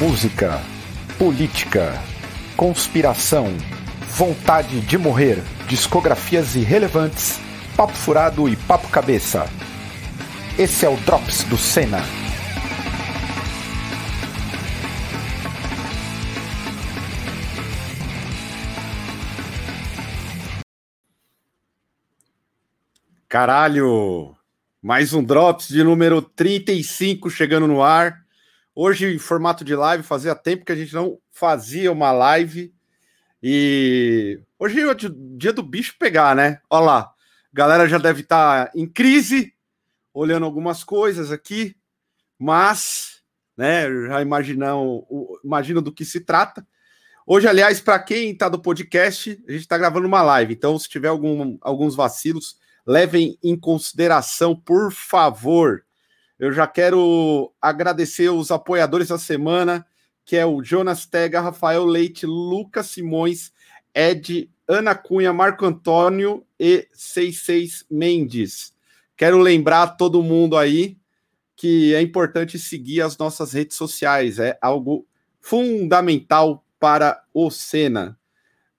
[0.00, 0.62] música,
[1.18, 2.00] política,
[2.56, 3.48] conspiração,
[4.16, 7.40] vontade de morrer, discografias irrelevantes,
[7.76, 9.44] papo furado e papo cabeça.
[10.56, 11.98] Esse é o Drops do Senna.
[23.28, 24.36] Caralho!
[24.80, 28.27] Mais um Drops de número 35 chegando no ar.
[28.80, 32.72] Hoje em formato de live, fazia tempo que a gente não fazia uma live.
[33.42, 36.60] E hoje é o dia do bicho pegar, né?
[36.70, 37.14] Olha lá,
[37.52, 39.52] galera já deve estar em crise,
[40.14, 41.74] olhando algumas coisas aqui,
[42.38, 43.20] mas,
[43.56, 45.04] né, já imaginam,
[45.42, 46.64] imaginam do que se trata.
[47.26, 50.88] Hoje, aliás, para quem está do podcast, a gente está gravando uma live, então se
[50.88, 55.84] tiver algum, alguns vacilos, levem em consideração, por favor.
[56.38, 59.84] Eu já quero agradecer os apoiadores da semana,
[60.24, 63.52] que é o Jonas Tega, Rafael Leite, Lucas Simões,
[63.94, 68.72] Ed, Ana Cunha, Marco Antônio e 66 Mendes.
[69.16, 70.96] Quero lembrar a todo mundo aí
[71.56, 75.04] que é importante seguir as nossas redes sociais, é algo
[75.40, 78.16] fundamental para o Senna.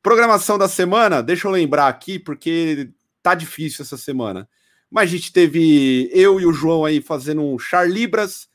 [0.02, 2.90] Programação da semana, deixa eu lembrar aqui, porque
[3.22, 4.48] tá difícil essa semana.
[4.90, 8.50] Mas a gente teve eu e o João aí fazendo um Charlibras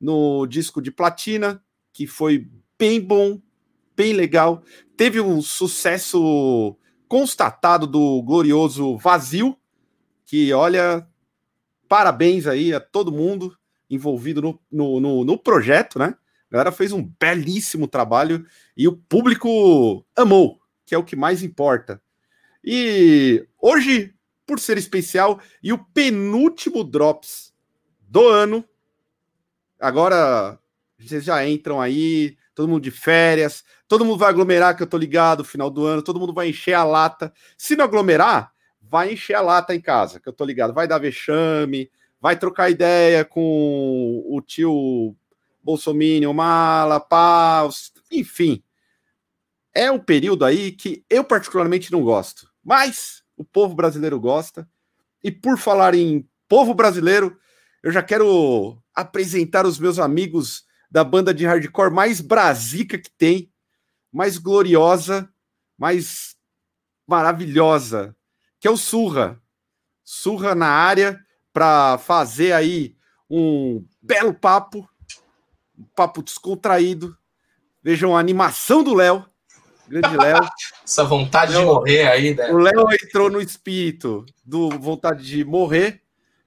[0.00, 3.40] no disco de platina, que foi bem bom,
[3.96, 4.62] bem legal.
[4.96, 6.76] Teve um sucesso
[7.08, 9.56] constatado do glorioso Vazio,
[10.26, 11.08] que olha,
[11.88, 13.56] parabéns aí a todo mundo
[13.88, 16.14] envolvido no, no, no, no projeto, né?
[16.50, 21.42] A galera fez um belíssimo trabalho e o público amou, que é o que mais
[21.42, 22.00] importa.
[22.62, 24.14] E hoje
[24.48, 27.52] por ser especial e o penúltimo Drops
[28.00, 28.64] do ano.
[29.78, 30.58] Agora
[30.98, 34.96] vocês já entram aí, todo mundo de férias, todo mundo vai aglomerar, que eu tô
[34.96, 37.30] ligado, final do ano, todo mundo vai encher a lata.
[37.58, 38.50] Se não aglomerar,
[38.80, 40.72] vai encher a lata em casa, que eu tô ligado.
[40.72, 45.14] Vai dar vexame, vai trocar ideia com o tio
[45.62, 48.62] Bolsonaro, Mala, Paus, enfim.
[49.74, 52.50] É um período aí que eu particularmente não gosto.
[52.64, 54.68] Mas o povo brasileiro gosta.
[55.22, 57.38] E por falar em povo brasileiro,
[57.82, 63.52] eu já quero apresentar os meus amigos da banda de hardcore mais brasica que tem,
[64.12, 65.28] mais gloriosa,
[65.76, 66.36] mais
[67.06, 68.16] maravilhosa,
[68.58, 69.40] que é o Surra.
[70.02, 71.20] Surra na área
[71.52, 72.96] para fazer aí
[73.30, 74.88] um belo papo,
[75.78, 77.16] um papo descontraído.
[77.82, 79.24] Vejam a animação do Léo.
[79.88, 80.40] Grande Léo.
[80.84, 82.52] Essa vontade Léo, de morrer aí, né?
[82.52, 86.02] O Léo entrou no espírito do vontade de morrer,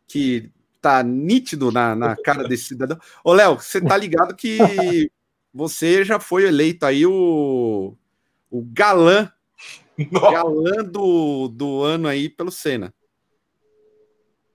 [0.07, 2.97] que tá nítido na, na cara desse cidadão.
[3.23, 5.11] Ô, Léo, você tá ligado que
[5.53, 7.95] você já foi eleito aí o,
[8.49, 9.31] o galã,
[10.11, 12.93] galã do, do ano aí pelo Senna.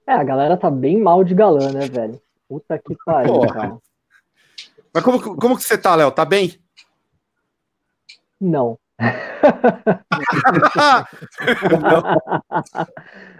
[0.06, 2.20] É, a galera tá bem mal de galã, né, velho?
[2.48, 3.76] Puta que pariu, cara.
[4.92, 6.10] Mas como, como que você tá, Léo?
[6.10, 6.58] Tá bem?
[8.40, 8.78] Não.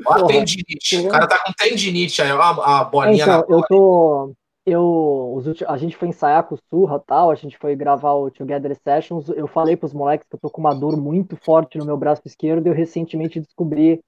[0.07, 0.99] Ó, tendinite.
[0.99, 4.33] O cara tá com tendinite aí, a, a bolinha então, Eu tô.
[4.69, 8.77] Eu, a gente foi ensaiar com o Surra tal, a gente foi gravar o Together
[8.83, 9.29] Sessions.
[9.29, 12.23] Eu falei pros moleques que eu tô com uma dor muito forte no meu braço
[12.27, 12.67] esquerdo.
[12.67, 14.01] E eu recentemente descobri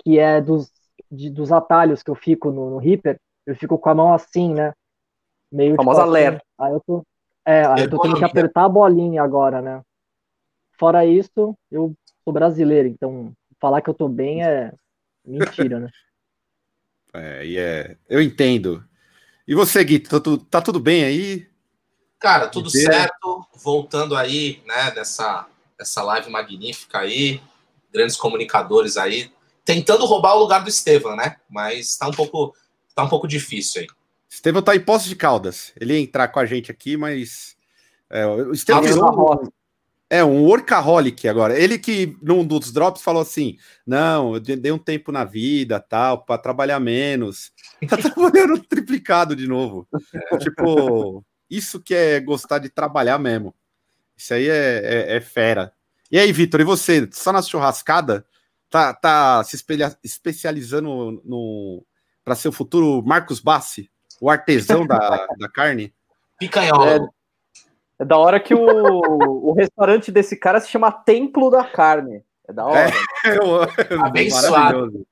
[0.00, 0.70] que é dos,
[1.10, 3.18] de, dos atalhos que eu fico no, no Reaper.
[3.46, 4.74] Eu fico com a mão assim, né?
[5.50, 6.38] Meio famosa tipo, assim.
[6.58, 7.02] Aí eu tô.
[7.46, 9.80] É, aí eu tô tendo que apertar a bolinha agora, né?
[10.78, 11.94] Fora isso, eu
[12.24, 14.72] sou brasileiro, então falar que eu tô bem é
[15.24, 15.90] mentira, né?
[17.14, 18.84] É, e é, eu entendo.
[19.46, 21.48] E você, Gui, tá, tá tudo bem aí?
[22.18, 23.46] Cara, tudo certo.
[23.54, 25.46] Voltando aí, né, dessa,
[25.78, 27.40] dessa live magnífica aí,
[27.90, 29.32] grandes comunicadores aí,
[29.64, 31.36] tentando roubar o lugar do Estevam, né?
[31.48, 32.54] Mas tá um pouco,
[32.94, 33.86] tá um pouco difícil aí.
[34.28, 35.72] Estevam tá em Poços de Caldas.
[35.80, 37.56] Ele ia entrar com a gente aqui, mas
[38.10, 39.50] é, o Estevam virou,
[40.10, 41.58] é, um workaholic agora.
[41.58, 46.24] Ele que, num dos drops, falou assim: não, eu dei um tempo na vida, tal,
[46.24, 47.52] para trabalhar menos.
[47.88, 49.86] Tá trabalhando triplicado de novo.
[50.40, 53.54] Tipo, isso que é gostar de trabalhar mesmo.
[54.16, 55.72] Isso aí é, é, é fera.
[56.10, 57.08] E aí, Vitor, e você?
[57.12, 58.26] Só na churrascada?
[58.68, 61.84] Tá, tá se espelha, especializando no,
[62.24, 63.90] para ser o futuro Marcos Bassi,
[64.20, 65.94] o artesão da, da carne?
[66.38, 66.96] Picanhola.
[66.96, 66.98] É,
[67.98, 72.22] é da hora que o, o restaurante desse cara se chama Templo da Carne.
[72.48, 72.90] É da hora.
[73.24, 75.06] É, eu, Abençoado.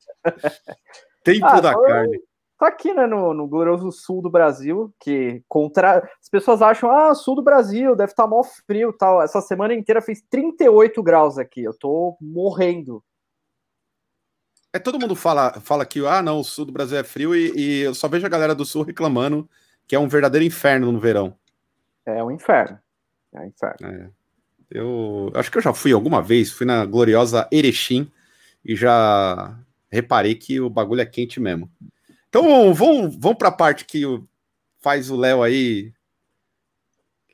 [1.24, 2.20] Templo ah, da Carne.
[2.58, 5.98] tá aqui, né, no, no glorioso sul do Brasil, que contra...
[5.98, 9.20] as pessoas acham, ah, sul do Brasil, deve estar tá mó frio tal.
[9.20, 13.02] Essa semana inteira fez 38 graus aqui, eu tô morrendo.
[14.72, 17.52] É, todo mundo fala, fala que, ah, não, o sul do Brasil é frio e,
[17.56, 19.48] e eu só vejo a galera do sul reclamando
[19.86, 21.36] que é um verdadeiro inferno no verão.
[22.06, 22.78] É um inferno.
[23.34, 23.86] É um inferno.
[23.86, 24.10] É.
[24.70, 28.10] Eu acho que eu já fui alguma vez, fui na gloriosa Erechim
[28.64, 29.58] e já
[29.90, 31.70] reparei que o bagulho é quente mesmo.
[32.28, 34.02] Então vamos, vamos para a parte que
[34.80, 35.92] faz o Léo aí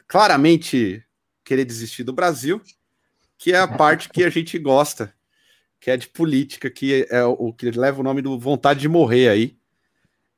[0.07, 1.05] claramente
[1.45, 2.61] querer desistir do Brasil,
[3.39, 5.13] que é a parte que a gente gosta,
[5.81, 9.29] que é de política, que é o que leva o nome do vontade de morrer
[9.29, 9.57] aí.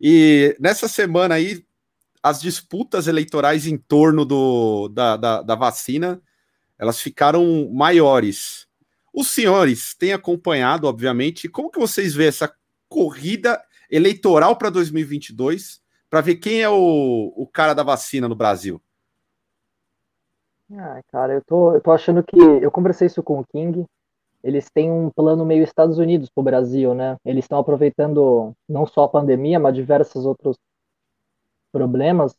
[0.01, 1.65] E nessa semana aí,
[2.25, 6.23] as disputas eleitorais em torno do, da, da, da vacina,
[6.79, 8.67] elas ficaram maiores.
[9.13, 12.51] Os senhores têm acompanhado, obviamente, como que vocês vê essa
[12.89, 18.81] corrida eleitoral para 2022 para ver quem é o, o cara da vacina no Brasil?
[20.73, 22.39] Ah, cara, eu tô, eu tô achando que.
[22.39, 23.85] Eu conversei isso com o King.
[24.43, 27.17] Eles têm um plano meio Estados Unidos para o Brasil, né?
[27.23, 30.57] Eles estão aproveitando não só a pandemia, mas diversos outros
[31.75, 32.37] problemas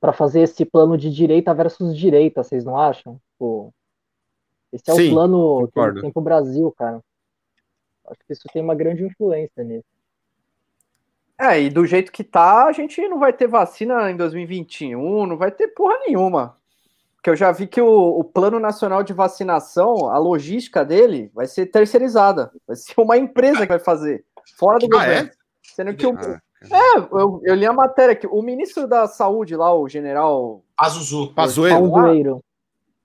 [0.00, 3.20] para fazer esse plano de direita versus direita, vocês não acham?
[3.36, 3.72] Pô,
[4.72, 7.00] esse é Sim, o plano que tem para o Brasil, cara.
[8.06, 9.84] Acho que isso tem uma grande influência nisso.
[11.38, 15.36] É, e do jeito que tá, a gente não vai ter vacina em 2021, não
[15.36, 16.56] vai ter porra nenhuma.
[17.16, 21.46] Porque eu já vi que o, o Plano Nacional de Vacinação, a logística dele vai
[21.46, 22.52] ser terceirizada.
[22.66, 24.24] Vai ser uma empresa que vai fazer,
[24.56, 25.28] fora do ah, governo.
[25.28, 25.32] É?
[25.62, 26.40] Sendo que o, ah.
[26.70, 30.62] É, eu, eu, li a matéria que o ministro da Saúde lá, o general.
[30.76, 31.32] Azuzu.
[31.34, 32.42] Pazueiro.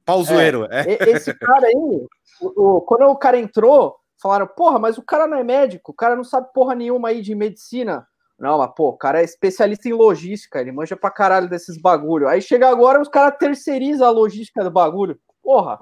[0.05, 0.67] Pauzueiro.
[0.71, 1.09] É, é.
[1.11, 2.07] Esse cara aí,
[2.41, 5.95] o, o, quando o cara entrou, falaram: porra, mas o cara não é médico, o
[5.95, 8.05] cara não sabe porra nenhuma aí de medicina.
[8.39, 12.27] Não, mas pô, o cara é especialista em logística, ele manja pra caralho desses bagulho.
[12.27, 15.19] Aí chega agora os caras terceirizam a logística do bagulho.
[15.43, 15.79] Porra.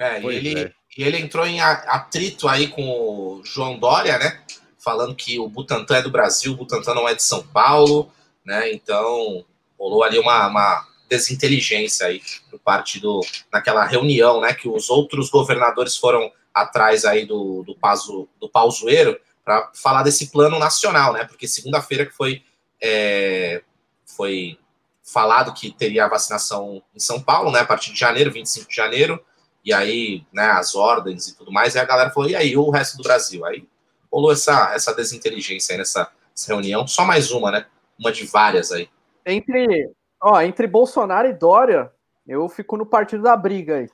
[0.00, 0.72] É, e ele, é.
[0.98, 4.40] e ele entrou em atrito aí com o João Dória, né?
[4.82, 8.10] Falando que o Butantan é do Brasil, o Butantan não é de São Paulo,
[8.44, 8.72] né?
[8.72, 9.44] Então
[9.78, 12.20] rolou ali uma, uma desinteligência aí
[12.50, 13.20] por parte do
[13.52, 14.52] naquela reunião, né?
[14.54, 20.30] Que os outros governadores foram atrás aí do, do, Pazo, do Pauzoeiro para falar desse
[20.30, 21.24] plano nacional, né?
[21.24, 22.42] Porque segunda-feira que foi,
[22.80, 23.62] é,
[24.04, 24.58] foi
[25.02, 27.60] falado que teria a vacinação em São Paulo, né?
[27.60, 29.24] A partir de janeiro, 25 de janeiro,
[29.64, 32.70] e aí, né, as ordens e tudo mais, e a galera falou, e aí, o
[32.70, 33.44] resto do Brasil?
[33.44, 33.64] Aí
[34.12, 36.10] rolou essa, essa desinteligência aí nessa,
[36.46, 37.66] reunião, só mais uma, né?
[37.98, 38.88] Uma de várias aí.
[39.24, 41.90] Entre, ó, entre Bolsonaro e Dória,
[42.26, 43.88] eu fico no partido da briga aí.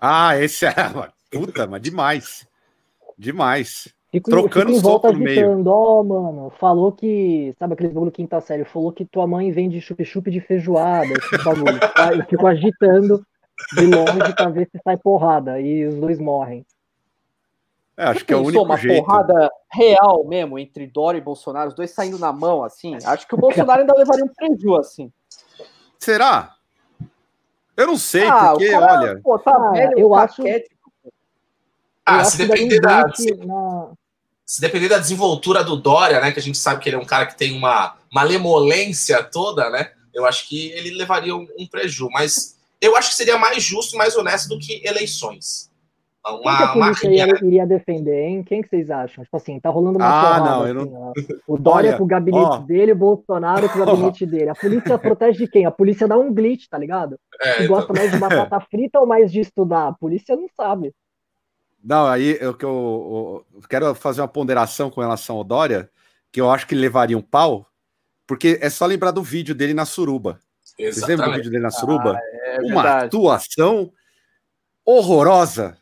[0.00, 0.72] Ah, esse é.
[1.30, 2.46] Puta, mas demais.
[3.16, 3.88] Demais.
[4.10, 5.68] Fico, Trocando fico em volta no meio.
[5.68, 7.52] Ó, oh, mano, falou que.
[7.58, 8.64] Sabe aquele bagulho quinta série?
[8.64, 11.80] Falou que tua mãe vende chup-chup de feijoada, esse bagulho.
[11.80, 12.14] tá?
[12.14, 13.24] Eu fico agitando
[13.74, 15.60] de longe pra ver se sai porrada.
[15.60, 16.64] E os dois morrem.
[17.96, 19.04] É, acho que é o único uma jeito.
[19.04, 22.96] porrada real mesmo entre Dória e Bolsonaro, os dois saindo na mão, assim.
[23.04, 25.12] Acho que o Bolsonaro ainda levaria um prejuízo, assim.
[25.98, 26.54] Será?
[27.76, 29.20] Eu não sei, ah, porque, cara, olha.
[29.22, 30.42] Pô, tá ah, velho, eu acho.
[32.04, 33.12] Ah, se depender da.
[33.14, 33.36] Se,
[34.44, 36.30] se depender da desenvoltura do Dória, né?
[36.30, 39.92] Que a gente sabe que ele é um cara que tem uma malemolência toda, né?
[40.12, 43.94] Eu acho que ele levaria um, um preju, mas eu acho que seria mais justo
[43.94, 45.70] e mais honesto do que eleições.
[46.26, 48.42] Uma, Quem que a polícia iria, iria, defender, hein?
[48.42, 49.22] Quem que vocês acham?
[49.22, 51.12] Tipo assim, tá rolando uma ah, porrada, não, eu assim, não...
[51.46, 52.56] O Dória Olha, com o gabinete ó.
[52.58, 54.48] dele, o Bolsonaro com o gabinete dele.
[54.48, 55.66] A polícia protege de quem?
[55.66, 57.18] A polícia dá um glitch, tá ligado?
[57.42, 57.76] É, então...
[57.76, 59.88] gosta mais de batata frita ou mais de estudar?
[59.88, 60.94] A polícia não sabe.
[61.84, 65.90] Não, aí eu, eu, eu, quero fazer uma ponderação com relação ao Dória,
[66.32, 67.66] que eu acho que ele levaria um pau,
[68.26, 70.40] porque é só lembrar do vídeo dele na suruba.
[70.78, 70.94] Exatamente.
[70.94, 72.16] Vocês lembram do vídeo dele na suruba?
[72.16, 73.92] Ah, é uma atuação
[74.86, 75.76] horrorosa.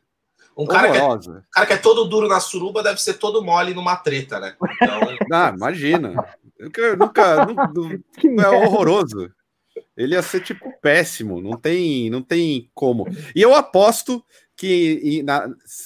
[0.56, 3.72] Um cara, que é, cara que é todo duro na suruba deve ser todo mole
[3.72, 4.54] numa treta, né?
[4.82, 5.00] Então...
[5.32, 6.14] ah, imagina.
[6.58, 7.46] Eu nunca.
[8.24, 9.30] não, é horroroso.
[9.96, 13.06] Ele ia ser tipo péssimo, não tem, não tem como.
[13.34, 14.22] E eu aposto
[14.56, 15.44] que na,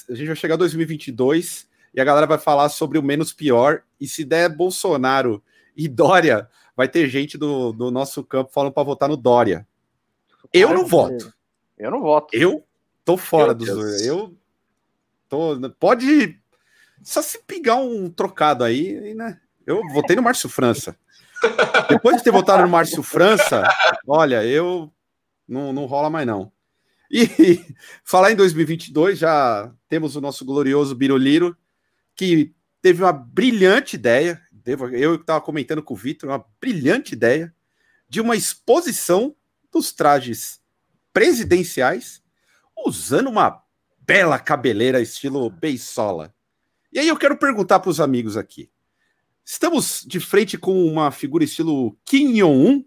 [0.09, 3.81] a gente vai chegar em 2022 e a galera vai falar sobre o menos pior.
[3.99, 5.41] E se der Bolsonaro
[5.75, 9.67] e Dória, vai ter gente do, do nosso campo falando para votar no Dória.
[10.53, 11.33] Eu não voto.
[11.77, 12.35] Eu não voto.
[12.35, 12.63] Eu
[13.03, 13.65] tô fora do.
[13.65, 14.35] Eu
[15.29, 15.69] tô.
[15.79, 16.39] Pode.
[17.03, 19.39] Só se pigar um trocado aí, né?
[19.65, 20.97] Eu votei no Márcio França.
[21.89, 23.63] Depois de ter votado no Márcio França,
[24.07, 24.91] olha, eu
[25.47, 26.51] não, não rola mais não.
[27.09, 27.63] E
[28.03, 31.55] falar em 2022, já temos o nosso glorioso Biroliro,
[32.15, 34.41] que teve uma brilhante ideia,
[34.93, 37.53] eu estava comentando com o Vitor, uma brilhante ideia
[38.09, 39.35] de uma exposição
[39.71, 40.61] dos trajes
[41.13, 42.21] presidenciais
[42.85, 43.63] usando uma
[44.07, 46.33] bela cabeleira estilo beisola.
[46.93, 48.71] E aí eu quero perguntar para os amigos aqui.
[49.43, 52.85] Estamos de frente com uma figura estilo Kim Jong-un,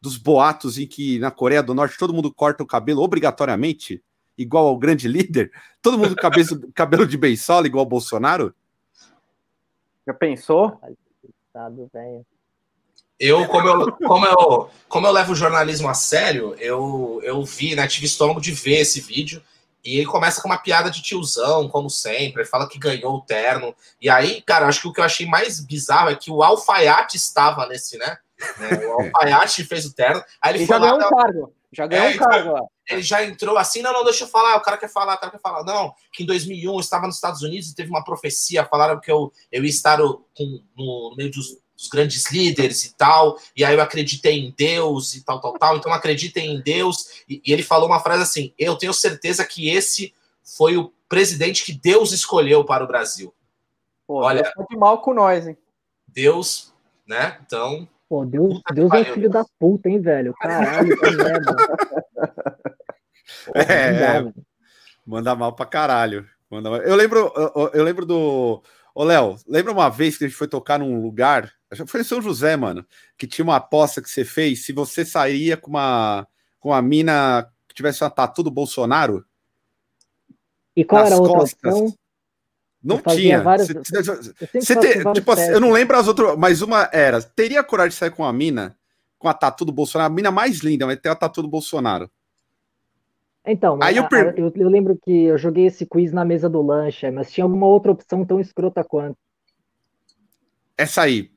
[0.00, 4.04] dos boatos em que na Coreia do Norte todo mundo corta o cabelo obrigatoriamente,
[4.36, 5.50] igual ao grande líder?
[5.80, 6.20] Todo mundo com
[6.74, 8.54] cabelo, de beisola, igual ao Bolsonaro?
[10.06, 10.78] Já pensou?
[13.18, 17.74] Eu como, eu, como eu, como eu levo o jornalismo a sério, eu, eu vi,
[17.74, 19.42] né, tive estômago de ver esse vídeo,
[19.84, 23.20] e ele começa com uma piada de tiozão, como sempre, ele fala que ganhou o
[23.22, 26.42] terno, e aí, cara, acho que o que eu achei mais bizarro é que o
[26.42, 28.18] alfaiate estava nesse, né,
[28.58, 32.06] né o alfaiate fez o terno, aí ele, ele já ganhou um cargo, já ganhou
[32.06, 32.62] é, um cargo lá.
[32.88, 35.32] ele já entrou assim, não, não, deixa eu falar, o cara quer falar, o cara
[35.32, 35.64] quer falar.
[35.64, 39.10] Não, que em 2001 eu estava nos Estados Unidos e teve uma profecia, falaram que
[39.10, 43.64] eu, eu ia estar com, no, no meio dos, dos, grandes líderes e tal, e
[43.64, 47.24] aí eu acreditei em Deus e tal, tal, tal, então acreditem em Deus.
[47.28, 51.64] E, e ele falou uma frase assim, eu tenho certeza que esse foi o presidente
[51.64, 53.32] que Deus escolheu para o Brasil.
[54.06, 55.56] Pô, Olha, Deus tá de mal com nós, hein?
[56.06, 56.74] Deus,
[57.06, 57.88] né, então...
[58.08, 60.32] Pô, Deus, Deus é filho da puta, hein, velho?
[60.40, 61.56] Caralho, que merda.
[63.54, 64.32] é, é
[65.08, 66.26] manda mal pra caralho.
[66.50, 66.80] Manda mal.
[66.80, 68.62] Eu lembro, eu, eu lembro do.
[68.94, 71.52] Ô, Léo, lembra uma vez que a gente foi tocar num lugar?
[71.86, 72.84] Foi em São José, mano,
[73.16, 76.26] que tinha uma aposta que você fez se você sairia com uma,
[76.58, 79.24] com uma mina que tivesse uma tatu do Bolsonaro.
[80.74, 81.74] E qual era a outra costas.
[81.74, 81.94] opção?
[82.82, 83.42] Não tinha.
[83.42, 83.68] Várias...
[83.68, 87.96] Você, te, tipo assim, eu não lembro as outras, mas uma era: teria coragem de
[87.96, 88.76] sair com uma mina
[89.18, 90.10] com a tatu do Bolsonaro?
[90.10, 92.10] A mina mais linda, mas tem a tatu do Bolsonaro.
[93.44, 94.34] Então, Aí eu, per...
[94.36, 97.66] eu, eu, lembro que eu joguei esse quiz na mesa do lanche, mas tinha alguma
[97.66, 99.18] outra opção tão escrota quanto.
[100.78, 101.28] Essa aí,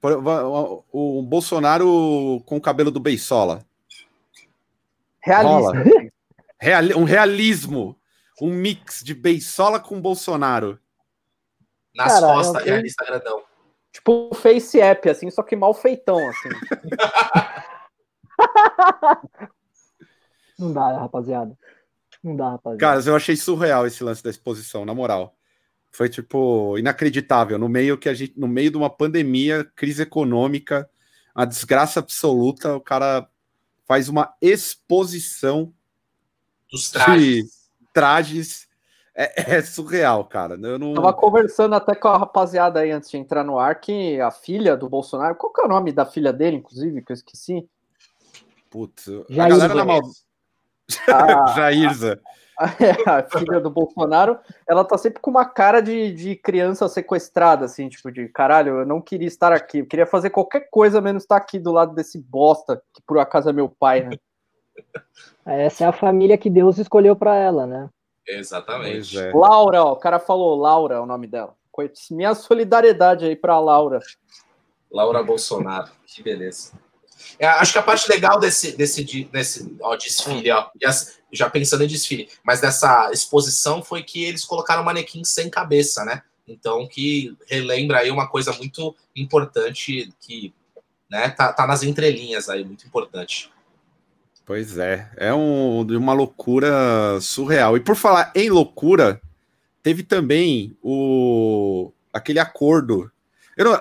[0.91, 3.65] o Bolsonaro com o cabelo do Beisola.
[5.19, 6.11] Realismo.
[6.59, 7.97] Real, um realismo.
[8.39, 10.79] Um mix de Beisola com Bolsonaro.
[11.95, 12.73] Nas Cara, costas, eu...
[12.73, 13.43] realista grandão.
[13.91, 16.49] Tipo Face App, assim, só que mal feitão, assim.
[20.57, 21.57] Não dá, rapaziada.
[22.23, 22.79] Não dá, rapaziada.
[22.79, 25.35] Cara, eu achei surreal esse lance da exposição, na moral.
[25.91, 27.59] Foi tipo inacreditável.
[27.59, 30.89] No meio que a gente, no meio de uma pandemia, crise econômica,
[31.35, 33.27] a desgraça absoluta, o cara
[33.85, 35.73] faz uma exposição
[36.71, 37.49] dos trajes, de
[37.93, 38.67] trajes
[39.13, 40.55] é, é, surreal, cara.
[40.55, 40.93] Eu não...
[40.93, 44.77] Tava conversando até com a rapaziada aí antes de entrar no ar que a filha
[44.77, 47.67] do Bolsonaro, qual que é o nome da filha dele, inclusive, que eu esqueci?
[48.69, 50.01] Putz, a galera na mal...
[51.07, 52.21] A, Jairza.
[53.07, 54.37] A, filha do Bolsonaro,
[54.67, 58.85] ela tá sempre com uma cara de, de criança sequestrada, assim, tipo, de caralho, eu
[58.85, 62.19] não queria estar aqui, eu queria fazer qualquer coisa menos estar aqui do lado desse
[62.19, 64.17] bosta, que por acaso é meu pai, né?
[65.45, 67.89] Essa é a família que Deus escolheu para ela, né?
[68.27, 69.17] Exatamente.
[69.17, 69.31] É.
[69.33, 71.55] Laura, ó, o cara falou Laura, é o nome dela.
[72.11, 73.99] Minha solidariedade aí para Laura.
[74.91, 76.73] Laura Bolsonaro, que beleza.
[77.39, 80.67] É, acho que a parte legal desse, desse, desse ó, desfile, ó,
[81.31, 86.21] já pensando em desfile, mas dessa exposição foi que eles colocaram manequins sem cabeça, né?
[86.47, 90.53] Então, que relembra aí uma coisa muito importante que
[91.09, 93.51] né, tá, tá nas entrelinhas aí, muito importante.
[94.45, 97.77] Pois é, é um, uma loucura surreal.
[97.77, 99.21] E por falar em loucura,
[99.83, 103.11] teve também o aquele acordo.
[103.57, 103.79] Não,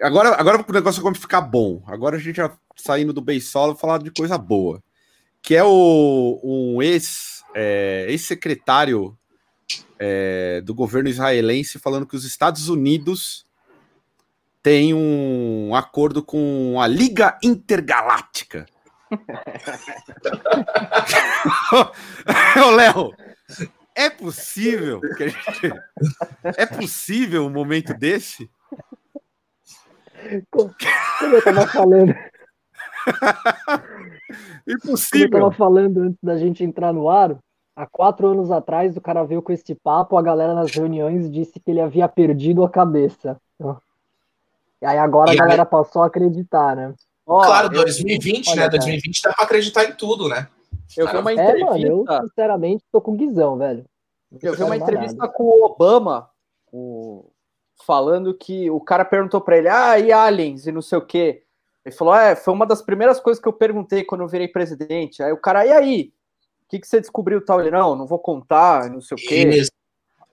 [0.00, 1.82] agora, agora o negócio vai ficar bom.
[1.86, 4.82] Agora a gente já saindo do beisola falar de coisa boa,
[5.46, 9.16] que é o um ex é, ex-secretário
[9.96, 13.46] é, do governo israelense falando que os Estados Unidos
[14.60, 18.66] têm um acordo com a Liga Intergaláctica
[22.56, 23.14] Ô, Léo,
[23.94, 25.72] é possível gente...
[26.56, 28.50] É possível um momento desse?
[30.50, 30.74] Como,
[31.22, 32.12] eu tava falando.
[34.66, 35.30] Impossível.
[35.30, 37.36] Como eu tava falando antes da gente entrar no ar,
[37.74, 41.60] há quatro anos atrás o cara veio com esse papo, a galera nas reuniões disse
[41.60, 43.40] que ele havia perdido a cabeça.
[44.80, 46.94] E aí agora e a galera passou a acreditar, né?
[47.26, 48.56] Oh, claro, 2020, eu...
[48.56, 48.68] né?
[48.68, 50.48] 2020 dá pra acreditar em tudo, né?
[50.96, 51.66] Eu vi uma entrevista.
[51.66, 53.84] É, mano, eu sinceramente tô com guizão, velho.
[54.40, 55.32] eu vi uma entrevista nada.
[55.32, 56.30] com o Obama,
[56.72, 57.28] o...
[57.84, 61.42] falando que o cara perguntou pra ele, ah, e aliens e não sei o quê.
[61.86, 65.22] Ele falou, é, foi uma das primeiras coisas que eu perguntei quando eu virei presidente.
[65.22, 66.12] Aí o cara, e aí?
[66.64, 67.60] O que, que você descobriu tal?
[67.60, 69.48] Ele, não, não vou contar, não sei o quê.
[69.50, 69.70] Isso.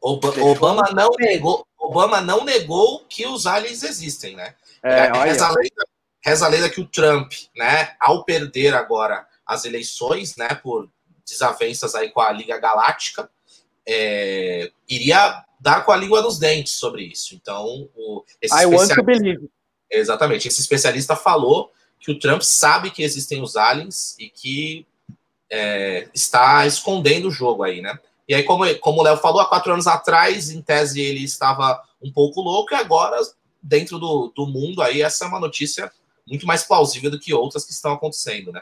[0.01, 4.55] Obama não negou, Obama não negou que os aliens existem, né?
[4.81, 5.87] É reza, a lenda,
[6.25, 10.89] reza a lenda que o Trump, né, ao perder agora as eleições, né, por
[11.25, 13.29] desavenças aí com a Liga Galáctica,
[13.87, 17.35] é, iria dar com a língua nos dentes sobre isso.
[17.35, 19.47] Então, o, esse I want to believe.
[19.93, 20.47] Exatamente.
[20.47, 24.85] Esse especialista falou que o Trump sabe que existem os aliens e que
[25.49, 27.97] é, está escondendo o jogo aí, né?
[28.27, 31.81] E aí, como, como o Léo falou, há quatro anos atrás, em tese, ele estava
[32.01, 33.17] um pouco louco, e agora,
[33.61, 35.91] dentro do, do mundo, aí, essa é uma notícia
[36.27, 38.61] muito mais plausível do que outras que estão acontecendo, né?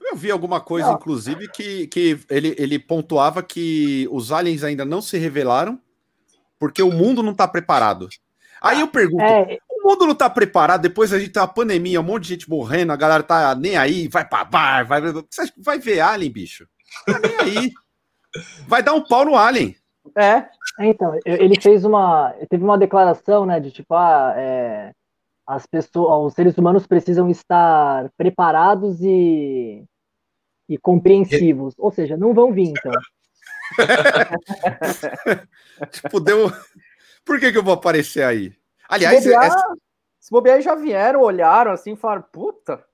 [0.00, 0.94] Eu vi alguma coisa, não.
[0.94, 5.80] inclusive, que, que ele, ele pontuava que os aliens ainda não se revelaram
[6.58, 8.08] porque o mundo não está preparado.
[8.60, 9.58] Aí eu pergunto, é...
[9.84, 12.48] o mundo não está preparado, depois a gente tem uma pandemia, um monte de gente
[12.48, 15.00] morrendo, a galera tá nem aí, vai pra bar, vai,
[15.58, 16.66] vai ver alien, bicho.
[17.04, 17.70] Tá nem aí.
[18.66, 19.76] Vai dar um pau no alien.
[20.16, 20.46] É.
[20.80, 22.34] é então, ele fez uma.
[22.48, 24.92] Teve uma declaração, né, de tipo, ah, é,
[25.46, 29.84] as pessoas, os seres humanos precisam estar preparados e
[30.68, 31.74] e compreensivos.
[31.78, 32.92] Ou seja, não vão vir, então.
[35.90, 36.50] tipo, deu.
[37.24, 38.52] Por que, que eu vou aparecer aí?
[38.88, 39.74] Aliás, se bobear, essa...
[40.20, 42.84] se bobear já vieram, olharam assim e falaram: puta.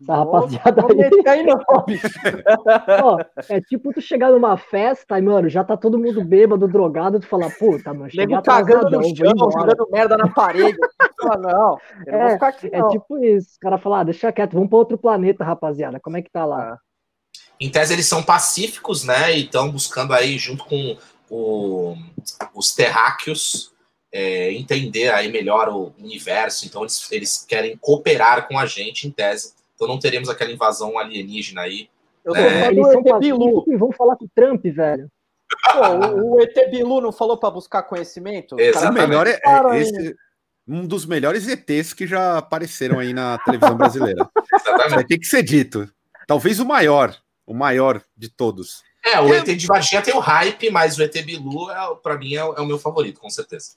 [0.00, 1.28] Essa rapaziada aí.
[1.28, 1.60] aí não,
[3.04, 7.20] Ó, é tipo tu chegar numa festa e, mano, já tá todo mundo bêbado, drogado,
[7.20, 10.76] tu fala, puta, mano, cheguei cagando no chão, jogando merda na parede.
[11.22, 12.88] fala, não, eu é, não vou ficar aqui, é não.
[12.88, 16.16] É tipo isso, os caras falam, ah, deixa quieto, vamos pra outro planeta, rapaziada, como
[16.16, 16.72] é que tá lá?
[16.72, 16.78] Ah
[17.62, 19.36] em tese eles são pacíficos, né?
[19.36, 20.98] E estão buscando aí, junto com
[21.30, 21.96] o,
[22.54, 23.71] os terráqueos,
[24.12, 26.66] é, entender aí melhor o universo.
[26.66, 29.54] Então eles, eles querem cooperar com a gente, em tese.
[29.74, 31.88] Então não teremos aquela invasão alienígena aí.
[32.24, 32.68] Eu né?
[32.68, 35.08] Eles são pacíficos e vão falar com o Trump, velho.
[35.72, 38.54] Pô, o, o ET Bilu não falou para buscar conhecimento?
[38.54, 40.14] O melhor é, é esse,
[40.66, 44.28] um dos melhores ETs que já apareceram aí na televisão brasileira.
[44.54, 44.94] Exatamente.
[44.94, 45.88] Vai ter que ser dito.
[46.26, 47.14] Talvez o maior
[47.46, 48.82] o maior de todos.
[49.04, 49.38] É, o é...
[49.38, 52.44] ET de Varginha tem o hype, mas o ET Bilu, é, para mim, é, é,
[52.44, 53.72] o meu favorito, com certeza.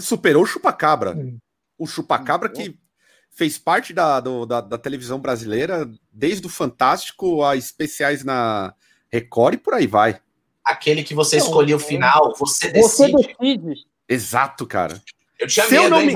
[0.00, 1.12] Superou o Chupacabra.
[1.12, 1.38] Hum.
[1.78, 2.78] O Chupacabra que
[3.30, 8.74] fez parte da, do, da, da, televisão brasileira, desde o Fantástico a especiais na
[9.08, 10.20] Record e por aí vai.
[10.64, 13.12] Aquele que você escolheu o final, você decide.
[13.12, 13.86] Você decide.
[14.08, 15.00] Exato, cara.
[15.38, 16.14] Eu tinha se medo, hein, me...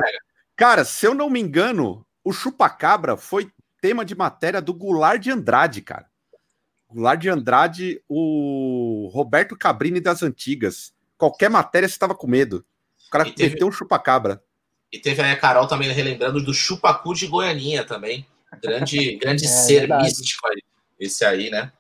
[0.57, 5.31] Cara, se eu não me engano, o Chupacabra foi tema de matéria do Goulart de
[5.31, 6.07] Andrade, cara.
[6.89, 10.95] Goulart de Andrade, o Roberto Cabrini das antigas.
[11.17, 12.65] Qualquer matéria você estava com medo.
[13.15, 13.55] O cara teve...
[13.55, 14.43] meteu um chupacabra.
[14.93, 18.27] E teve aí a Carol também relembrando do Chupacu de Goianinha também.
[18.61, 20.05] Grande, grande é, ser verdade.
[20.05, 20.63] místico aí.
[20.99, 21.73] Esse aí, né?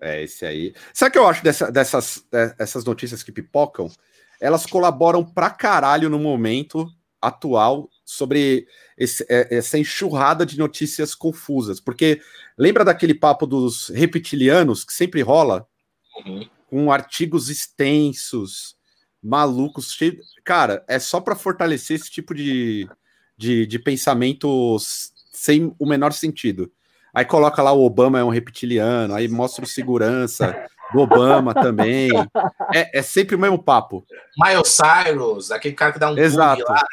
[0.00, 0.74] É, esse aí.
[0.92, 2.24] Sabe o que eu acho dessa, dessas,
[2.56, 3.90] dessas notícias que pipocam?
[4.40, 6.88] Elas colaboram pra caralho no momento
[7.20, 11.80] atual sobre esse, é, essa enxurrada de notícias confusas.
[11.80, 12.20] Porque
[12.56, 15.66] lembra daquele papo dos reptilianos que sempre rola?
[16.24, 16.48] Uhum.
[16.68, 18.76] Com artigos extensos,
[19.26, 20.18] malucos, cheio...
[20.44, 22.88] Cara, é só para fortalecer esse tipo de,
[23.36, 24.76] de, de pensamento
[25.32, 26.70] sem o menor sentido.
[27.12, 30.54] Aí coloca lá o Obama é um reptiliano, aí mostra o segurança
[30.92, 32.10] do Obama também.
[32.74, 34.04] É, é sempre o mesmo papo.
[34.36, 36.62] Miles Cyrus, aquele cara que dá um Exato.
[36.68, 36.84] lá,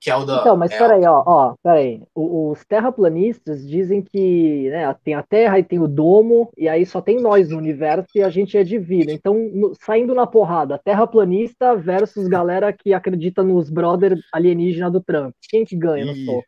[0.00, 0.40] que é o da.
[0.40, 2.02] Então, mas é peraí, ó, ó, peraí.
[2.14, 7.00] Os terraplanistas dizem que né, tem a Terra e tem o domo, e aí só
[7.00, 9.10] tem nós no universo e a gente é divino.
[9.10, 15.34] Então, no, saindo na porrada, terraplanista versus galera que acredita nos brother alienígena do Trump.
[15.48, 16.46] Quem que ganha no soco?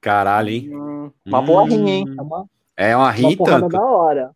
[0.00, 0.70] Caralho, hein?
[0.72, 2.04] Hum, uma boa rinha, hein?
[2.16, 3.68] É uma, é uma tanto.
[3.68, 4.30] da hora.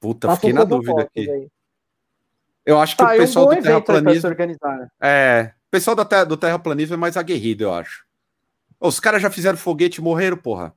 [0.00, 1.30] Puta, Passa fiquei na dúvida aqui.
[1.30, 1.48] Aí.
[2.64, 4.36] Eu acho que ah, o pessoal é um do terraplanismo.
[5.00, 8.04] É, o pessoal do, terra, do terraplanismo é mais aguerrido, eu acho.
[8.80, 10.74] Os caras já fizeram foguete e morreram, porra.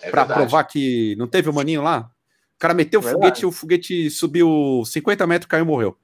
[0.00, 0.40] É pra verdade.
[0.40, 2.10] provar que não teve o maninho lá.
[2.56, 5.96] O cara meteu o foguete, o foguete subiu 50 metros, caiu e morreu.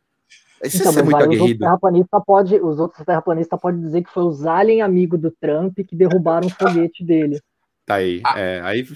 [0.61, 1.65] Esse então, é muito aguerrido.
[1.65, 5.95] Os, pode, os outros terraplanistas podem dizer que foi os alien amigos do Trump que
[5.95, 7.41] derrubaram o foguete dele.
[7.87, 8.21] Tá aí.
[8.25, 8.87] Ah, é, aí...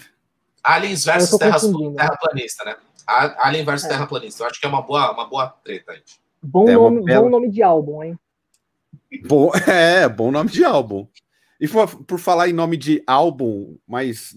[0.62, 2.76] Aliens versus terra, terraplanista, né?
[3.06, 3.88] Alien versus é.
[3.88, 4.42] terraplanista.
[4.42, 6.02] Eu acho que é uma boa, uma boa treta aí.
[6.42, 7.22] Bom, é nome, bela...
[7.22, 8.18] bom nome de álbum, hein?
[9.20, 11.06] Bom, é, bom nome de álbum.
[11.60, 14.34] E por, por falar em nome de álbum, mas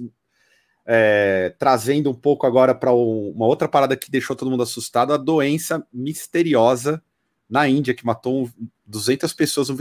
[0.86, 5.18] é, trazendo um pouco agora para uma outra parada que deixou todo mundo assustado, a
[5.18, 7.02] doença misteriosa
[7.50, 8.50] na Índia que matou
[8.86, 9.78] 200 pessoas no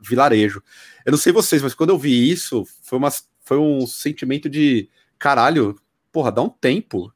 [0.00, 0.62] vilarejo.
[1.04, 3.10] Eu não sei vocês, mas quando eu vi isso, foi, uma,
[3.42, 5.78] foi um sentimento de caralho,
[6.10, 7.12] porra, dá um tempo.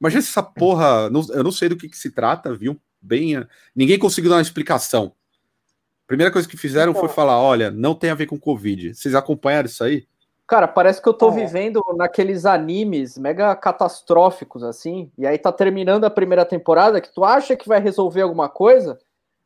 [0.00, 2.80] Imagina essa porra, não, eu não sei do que, que se trata, viu?
[3.00, 3.34] Bem,
[3.74, 5.14] ninguém conseguiu dar uma explicação.
[6.06, 8.94] Primeira coisa que fizeram então, foi falar: olha, não tem a ver com Covid.
[8.94, 10.06] Vocês acompanharam isso aí?
[10.46, 11.34] Cara, parece que eu tô é.
[11.34, 17.24] vivendo naqueles animes mega catastróficos, assim, e aí tá terminando a primeira temporada, que tu
[17.24, 18.96] acha que vai resolver alguma coisa,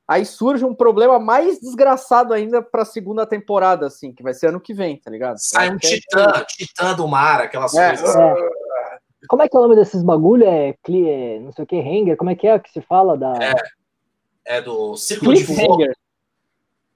[0.06, 4.60] aí surge um problema mais desgraçado ainda pra segunda temporada, assim, que vai ser ano
[4.60, 5.38] que vem, tá ligado?
[5.38, 6.44] Sai um titã, é...
[6.44, 8.14] titã do mar, aquelas é, coisas.
[8.14, 8.34] É.
[9.26, 10.44] Como é que é o nome desses bagulho?
[10.44, 12.16] É, é não sei o que, Hanger?
[12.18, 13.32] Como é que é que se fala da...
[13.42, 13.54] É,
[14.44, 15.82] é do Círculo de Fogo.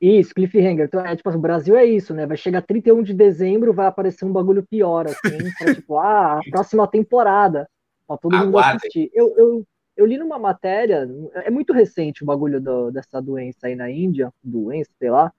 [0.01, 0.87] Isso, cliffhanger.
[0.87, 2.27] Então, é tipo assim, o Brasil é isso, né?
[2.27, 6.51] Vai chegar 31 de dezembro, vai aparecer um bagulho pior, assim, pra, tipo, ah, a
[6.51, 7.69] próxima temporada.
[8.07, 9.11] Pra todo mundo assistir.
[9.15, 13.75] Eu, eu, eu li numa matéria, é muito recente o bagulho do, dessa doença aí
[13.75, 15.33] na Índia, doença, sei lá.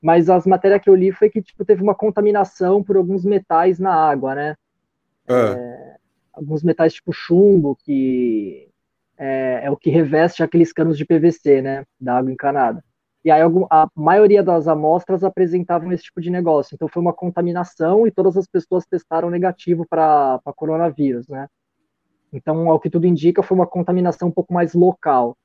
[0.00, 3.80] Mas as matérias que eu li foi que, tipo, teve uma contaminação por alguns metais
[3.80, 4.54] na água, né?
[5.26, 5.34] É.
[5.34, 5.96] É,
[6.32, 8.68] alguns metais tipo chumbo, que
[9.16, 11.84] é, é o que reveste aqueles canos de PVC, né?
[12.00, 12.84] Da água encanada.
[13.28, 16.74] E aí a maioria das amostras apresentavam esse tipo de negócio.
[16.74, 21.46] Então foi uma contaminação e todas as pessoas testaram negativo para coronavírus, né?
[22.32, 25.36] Então, ao que tudo indica, foi uma contaminação um pouco mais local.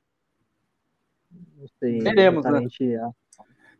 [1.58, 1.98] Não sei.
[1.98, 2.66] Veremos, né?
[2.80, 3.00] É.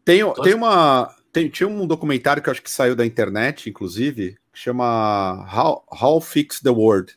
[0.05, 1.15] Tem, tem uma.
[1.33, 5.83] Tem, tinha um documentário que eu acho que saiu da internet, inclusive, que chama How,
[5.91, 7.17] How Fix the World.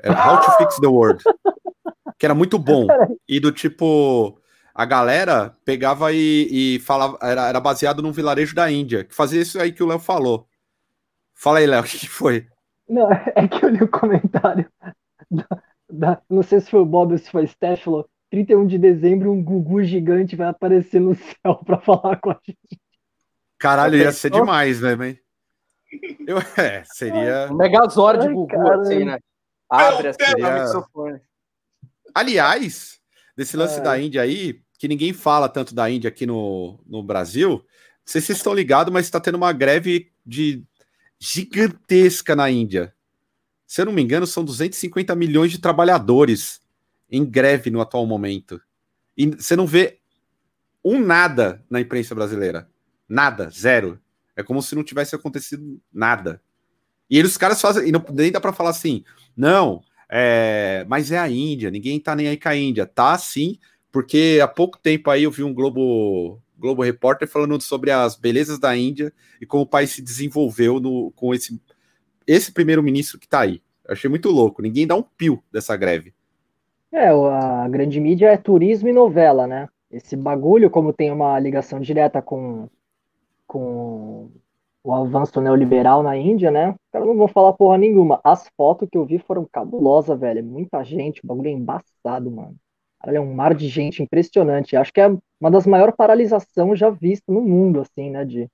[0.00, 1.24] É, How to Fix the World.
[2.16, 2.86] que era muito bom.
[3.28, 4.38] E do tipo
[4.76, 9.40] a galera pegava e, e falava, era, era, baseado num vilarejo da Índia, que fazia
[9.40, 10.46] isso aí que o Léo falou.
[11.34, 12.46] Fala aí, Léo, o que foi?
[12.86, 14.70] Não, é que eu li o comentário
[15.30, 15.46] da,
[15.90, 18.76] da, não sei se foi o Bob ou se foi o Steph, falou 31 de
[18.76, 22.78] dezembro um Gugu gigante vai aparecer no céu para falar com a gente.
[23.58, 25.16] Caralho, ia ser demais, né, man?
[26.26, 27.48] Eu, é, seria.
[27.50, 29.18] Um megazord de Gugu, cara, assim, né?
[29.70, 30.64] Abre assim, seria...
[32.14, 33.00] Aliás,
[33.34, 33.82] desse lance é.
[33.82, 37.50] da Índia aí, que ninguém fala tanto da Índia aqui no, no Brasil.
[37.50, 37.62] Não
[38.04, 40.62] sei se vocês estão ligados, mas está tendo uma greve de
[41.18, 42.94] gigantesca na Índia.
[43.66, 46.60] Se eu não me engano, são 250 milhões de trabalhadores
[47.10, 48.60] em greve no atual momento.
[49.16, 49.98] E você não vê
[50.84, 52.68] um nada na imprensa brasileira.
[53.08, 54.00] Nada, zero.
[54.36, 56.40] É como se não tivesse acontecido nada.
[57.08, 59.04] E eles, os caras fazem, e não, nem dá para falar assim,
[59.36, 62.86] não, é, mas é a Índia, ninguém tá nem aí com a Índia.
[62.86, 63.58] Tá sim,
[63.96, 68.58] porque há pouco tempo aí eu vi um Globo, Globo Repórter falando sobre as belezas
[68.58, 71.58] da Índia e como o país se desenvolveu no, com esse,
[72.26, 73.62] esse primeiro-ministro que está aí.
[73.88, 76.12] Achei muito louco, ninguém dá um pio dessa greve.
[76.92, 79.66] É, a grande mídia é turismo e novela, né?
[79.90, 82.68] Esse bagulho, como tem uma ligação direta com,
[83.46, 84.30] com
[84.84, 86.68] o avanço neoliberal na Índia, né?
[86.68, 88.20] Os caras não vão falar porra nenhuma.
[88.22, 90.44] As fotos que eu vi foram cabulosas, velho.
[90.44, 92.56] Muita gente, o bagulho é embaçado, mano.
[93.06, 94.76] Olha, é um mar de gente impressionante.
[94.76, 95.06] Acho que é
[95.40, 98.24] uma das maiores paralisações já vistas no mundo, assim, né?
[98.24, 98.50] De...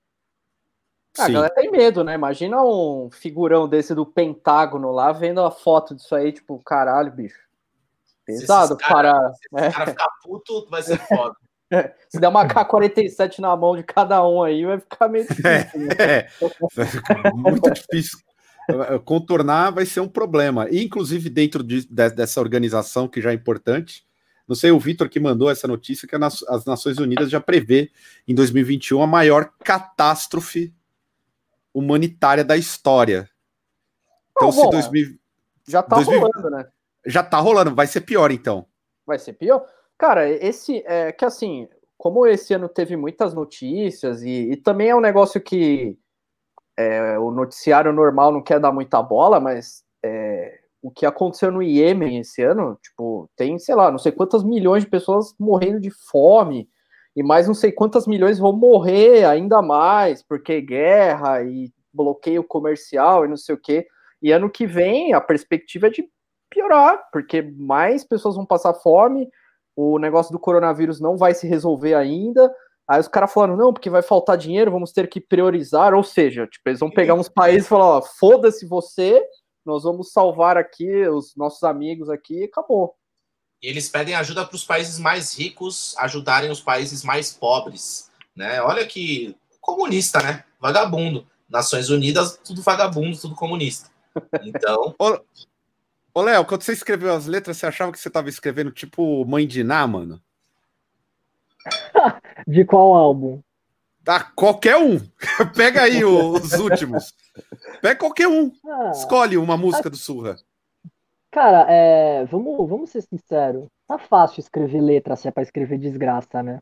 [1.17, 2.13] Ah, a galera tem medo, né?
[2.13, 7.39] Imagina um figurão desse do Pentágono lá vendo a foto disso aí, tipo, caralho, bicho.
[8.23, 9.33] Pesado se cara, para.
[9.33, 9.71] Se é.
[9.71, 11.35] cara ficar puto, vai ser foda.
[12.07, 15.79] Se der uma K-47 na mão de cada um aí, vai ficar meio difícil.
[15.79, 15.95] Né?
[15.97, 17.31] É, é.
[17.33, 18.19] muito difícil.
[19.03, 20.69] Contornar vai ser um problema.
[20.69, 24.05] E, inclusive, dentro de, de, dessa organização, que já é importante,
[24.47, 27.91] não sei, o Vitor que mandou essa notícia que as Nações Unidas já prevê
[28.27, 30.73] em 2021 a maior catástrofe
[31.73, 33.29] humanitária da história.
[34.31, 35.17] Então, se 2000,
[35.67, 36.67] já tá 2000, rolando, né?
[37.05, 38.65] Já tá rolando, vai ser pior então.
[39.05, 39.65] Vai ser pior?
[39.97, 44.95] Cara, esse é que assim, como esse ano teve muitas notícias e, e também é
[44.95, 45.97] um negócio que
[46.75, 51.63] é, o noticiário normal não quer dar muita bola, mas é, o que aconteceu no
[51.63, 55.89] Iêmen esse ano, tipo, tem, sei lá, não sei quantas milhões de pessoas morrendo de
[55.89, 56.69] fome,
[57.15, 63.23] e mais não sei quantas milhões vão morrer ainda mais, porque guerra e bloqueio comercial
[63.23, 63.87] e não sei o quê.
[64.21, 66.05] E ano que vem a perspectiva é de
[66.49, 69.29] piorar, porque mais pessoas vão passar fome,
[69.75, 72.53] o negócio do coronavírus não vai se resolver ainda.
[72.87, 75.93] Aí os caras falaram, não, porque vai faltar dinheiro, vamos ter que priorizar.
[75.93, 79.23] Ou seja, tipo, eles vão pegar uns países e falar, ó, foda-se você,
[79.65, 82.95] nós vamos salvar aqui os nossos amigos aqui e acabou.
[83.61, 88.61] E eles pedem ajuda para os países mais ricos ajudarem os países mais pobres, né?
[88.61, 90.43] Olha que comunista, né?
[90.59, 91.25] Vagabundo.
[91.49, 93.89] Nações Unidas, tudo vagabundo, tudo comunista.
[94.43, 94.93] Então.
[96.13, 99.47] Ô, Léo, quando você escreveu as letras, você achava que você estava escrevendo tipo Mãe
[99.47, 100.21] de Ná, mano?
[102.47, 103.41] de qual álbum?
[104.03, 104.99] Tá, qualquer um.
[105.55, 107.13] Pega aí os últimos.
[107.81, 108.51] Pega qualquer um.
[108.67, 110.35] Ah, Escolhe uma música do Surra.
[111.31, 113.67] Cara, é, vamos, vamos ser sinceros.
[113.87, 116.59] Tá fácil escrever letra se é pra escrever desgraça, né?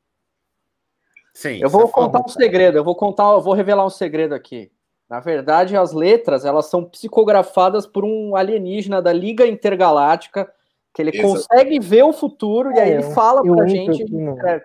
[1.34, 1.60] Sim.
[1.62, 2.78] Eu vou é contar um segredo.
[2.78, 4.72] Eu vou contar, eu vou revelar um segredo aqui.
[5.10, 10.50] Na verdade, as letras elas são psicografadas por um alienígena da Liga Intergaláctica
[10.94, 11.28] que ele Exato.
[11.28, 14.04] consegue ver o futuro e aí É, ele fala eu pra gente.
[14.04, 14.62] aqui É,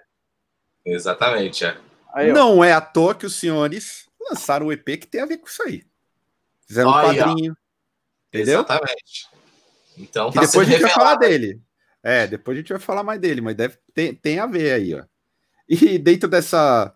[0.84, 1.76] Exatamente, é.
[2.16, 2.32] Aí.
[2.32, 5.46] Não é à toa que os senhores lançaram o EP que tem a ver com
[5.48, 5.82] isso aí.
[6.66, 7.56] Fizeram um quadrinho.
[8.28, 8.60] Entendeu?
[8.60, 9.28] Exatamente.
[9.98, 11.38] Então tá depois a gente vai falar revelado.
[11.38, 11.60] dele.
[12.02, 14.94] É, depois a gente vai falar mais dele, mas deve tem, tem a ver aí,
[14.94, 15.04] ó.
[15.68, 16.94] E dentro dessa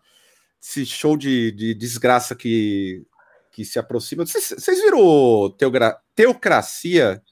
[0.63, 3.05] esse show de, de desgraça que,
[3.51, 7.23] que se aproxima, vocês, vocês viram o teogra, Teocracia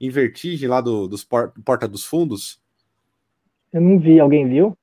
[0.00, 2.60] em Vertigem lá do, dos por- Porta dos Fundos?
[3.72, 4.78] Eu não vi, alguém viu?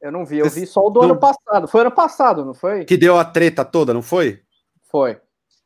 [0.00, 1.68] Eu não vi, eu vi só o do não- ano passado.
[1.68, 2.84] Foi ano passado, não foi?
[2.84, 4.42] Que deu a treta toda, não foi?
[4.84, 5.20] Foi.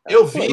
[0.09, 0.49] Eu vi,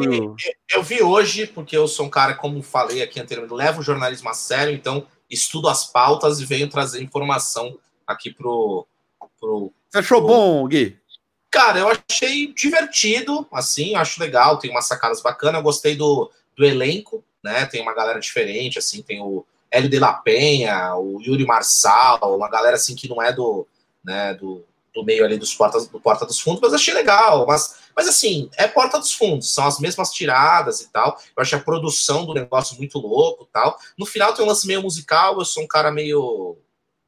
[0.72, 4.28] eu vi hoje, porque eu sou um cara, como falei aqui anteriormente, levo o jornalismo
[4.28, 8.86] a sério, então estudo as pautas e venho trazer informação aqui pro.
[9.40, 9.72] pro...
[9.88, 10.96] Você achou bom, Gui?
[11.50, 16.30] Cara, eu achei divertido, assim, eu acho legal, tem umas sacadas bacanas, eu gostei do,
[16.56, 17.66] do elenco, né?
[17.66, 22.48] Tem uma galera diferente, assim, tem o Hélio de la Penha, o Yuri Marçal, uma
[22.48, 23.66] galera assim que não é do,
[24.04, 27.46] né, do, do meio ali dos portas, do Porta dos Fundos, mas achei legal.
[27.46, 31.18] Mas, mas assim, é Porta dos Fundos, são as mesmas tiradas e tal.
[31.36, 33.78] Eu achei a produção do negócio muito louco tal.
[33.96, 36.56] No final tem um lance meio musical, eu sou um cara meio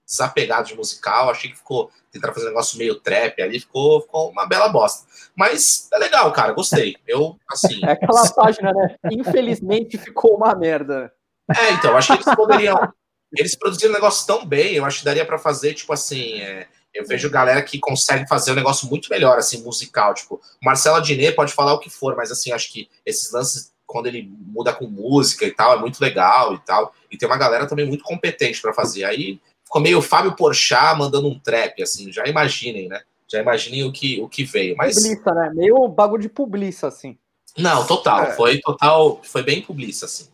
[0.07, 4.31] desapegado de musical, achei que ficou tentar fazer um negócio meio trap ali, ficou, ficou
[4.31, 5.07] uma bela bosta.
[5.35, 6.97] Mas é legal, cara, gostei.
[7.07, 7.81] Eu, assim.
[7.83, 8.97] É aquela página, né?
[9.11, 11.11] Infelizmente ficou uma merda.
[11.51, 12.93] É, então, acho que eles poderiam.
[13.37, 16.41] Eles produziram um negócio tão bem, eu acho que daria pra fazer, tipo assim.
[16.41, 20.13] é, eu vejo galera que consegue fazer um negócio muito melhor, assim, musical.
[20.13, 24.07] Tipo, Marcelo Adnet pode falar o que for, mas assim, acho que esses lances, quando
[24.07, 26.95] ele muda com música e tal, é muito legal e tal.
[27.11, 29.05] E tem uma galera também muito competente pra fazer.
[29.05, 33.01] Aí ficou meio Fábio Porchat mandando um trap, assim, já imaginem, né?
[33.27, 34.77] Já imaginem o que, o que veio.
[34.77, 34.95] Mas.
[34.95, 35.51] Publiça, né?
[35.55, 37.17] Meio bagulho de publiça, assim.
[37.57, 38.25] Não, total.
[38.25, 38.33] É.
[38.33, 39.21] Foi total.
[39.23, 40.29] Foi bem publiça, assim.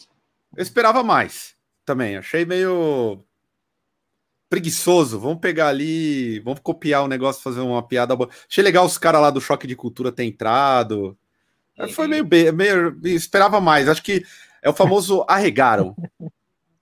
[0.58, 2.16] Eu esperava mais também.
[2.16, 3.22] Achei meio
[4.48, 5.18] preguiçoso.
[5.18, 8.28] Vamos pegar ali, vamos copiar o negócio, fazer uma piada boa.
[8.50, 11.16] Achei legal os caras lá do Choque de Cultura ter entrado.
[11.94, 12.10] Foi Uhum.
[12.10, 12.98] meio, be- meio.
[13.04, 13.88] Esperava mais.
[13.88, 14.24] Acho que
[14.62, 15.94] é o famoso arregaram.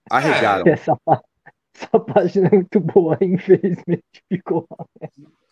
[0.09, 0.65] Arregaram.
[0.71, 0.97] Essa,
[1.75, 4.67] essa página é muito boa, infelizmente ficou.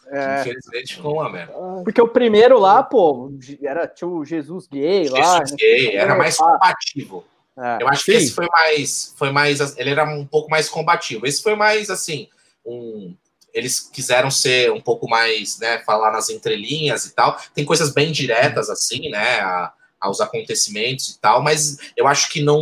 [0.07, 1.53] É, Infelizmente ficou uma merda.
[1.83, 5.37] porque o primeiro lá, pô, era tinha o Jesus gay lá.
[5.39, 7.23] Jesus gay, era mais Ah, combativo.
[7.57, 7.77] É.
[7.81, 8.17] Eu acho que Sim.
[8.17, 11.25] esse foi mais, foi mais, ele era um pouco mais combativo.
[11.25, 12.27] Esse foi mais assim,
[12.65, 13.15] um,
[13.53, 17.39] eles quiseram ser um pouco mais, né, falar nas entrelinhas e tal.
[17.53, 22.41] Tem coisas bem diretas assim, né, a- aos acontecimentos e tal, mas eu acho que
[22.43, 22.61] não,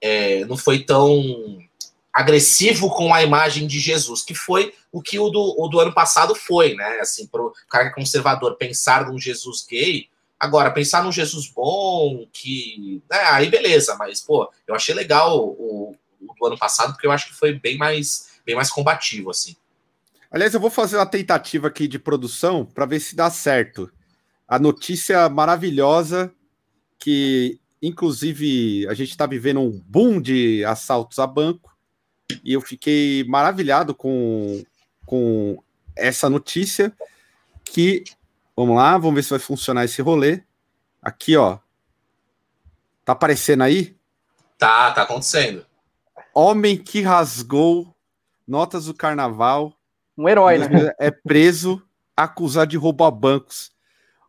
[0.00, 1.58] é, não foi tão
[2.12, 5.94] agressivo com a imagem de Jesus, que foi o que o do, o do ano
[5.94, 6.98] passado foi, né?
[7.00, 10.08] Assim, pro cara que é conservador pensar num Jesus gay,
[10.40, 13.02] Agora, pensar num Jesus bom, que.
[13.10, 17.12] né, aí beleza, mas, pô, eu achei legal o, o do ano passado, porque eu
[17.12, 19.54] acho que foi bem mais, bem mais combativo, assim.
[20.30, 23.92] Aliás, eu vou fazer uma tentativa aqui de produção para ver se dá certo.
[24.48, 26.32] A notícia maravilhosa
[26.98, 31.76] que, inclusive, a gente está vivendo um boom de assaltos a banco
[32.42, 34.64] e eu fiquei maravilhado com,
[35.04, 35.62] com
[35.96, 36.92] essa notícia
[37.64, 38.04] que,
[38.60, 40.42] vamos lá, vamos ver se vai funcionar esse rolê.
[41.00, 41.58] Aqui, ó.
[43.04, 43.96] Tá aparecendo aí?
[44.58, 45.64] Tá, tá acontecendo.
[46.34, 47.96] Homem que rasgou
[48.46, 49.72] notas do carnaval
[50.16, 50.92] Um herói, né?
[50.98, 51.82] é preso
[52.16, 53.72] acusado de roubar bancos.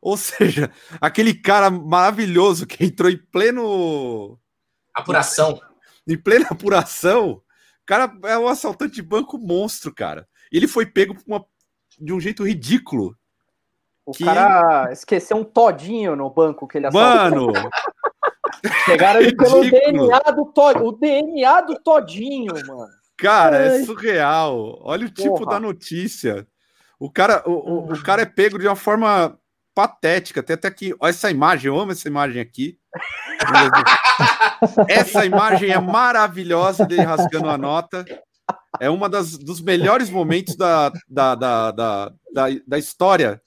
[0.02, 4.40] Ou seja, aquele cara maravilhoso que entrou em pleno
[4.94, 5.60] Apuração.
[6.08, 10.28] em plena apuração, o cara é um assaltante de banco monstro, cara.
[10.52, 11.46] E ele foi pego por uma-
[12.00, 13.16] de um jeito ridículo.
[14.06, 17.54] O que- cara esqueceu um todinho no banco que ele assaltou.
[17.54, 17.54] Mano,
[18.86, 19.62] Pegaram ele pelo.
[19.70, 20.86] DNA do Todinho.
[20.88, 22.88] O DNA do Todinho, mano.
[23.18, 23.84] cara, é Ai.
[23.86, 24.80] surreal.
[24.82, 25.52] Olha o tipo Porra.
[25.52, 26.46] da notícia.
[27.00, 29.38] O cara, o, o- o cara é pego de uma forma
[29.74, 30.44] patética.
[30.44, 32.78] Tem até aqui, olha essa imagem, eu amo essa imagem aqui.
[34.88, 38.06] Essa imagem é maravilhosa dele rasgando a nota.
[38.80, 43.42] É uma das, dos melhores momentos da, da, da, da, da, da história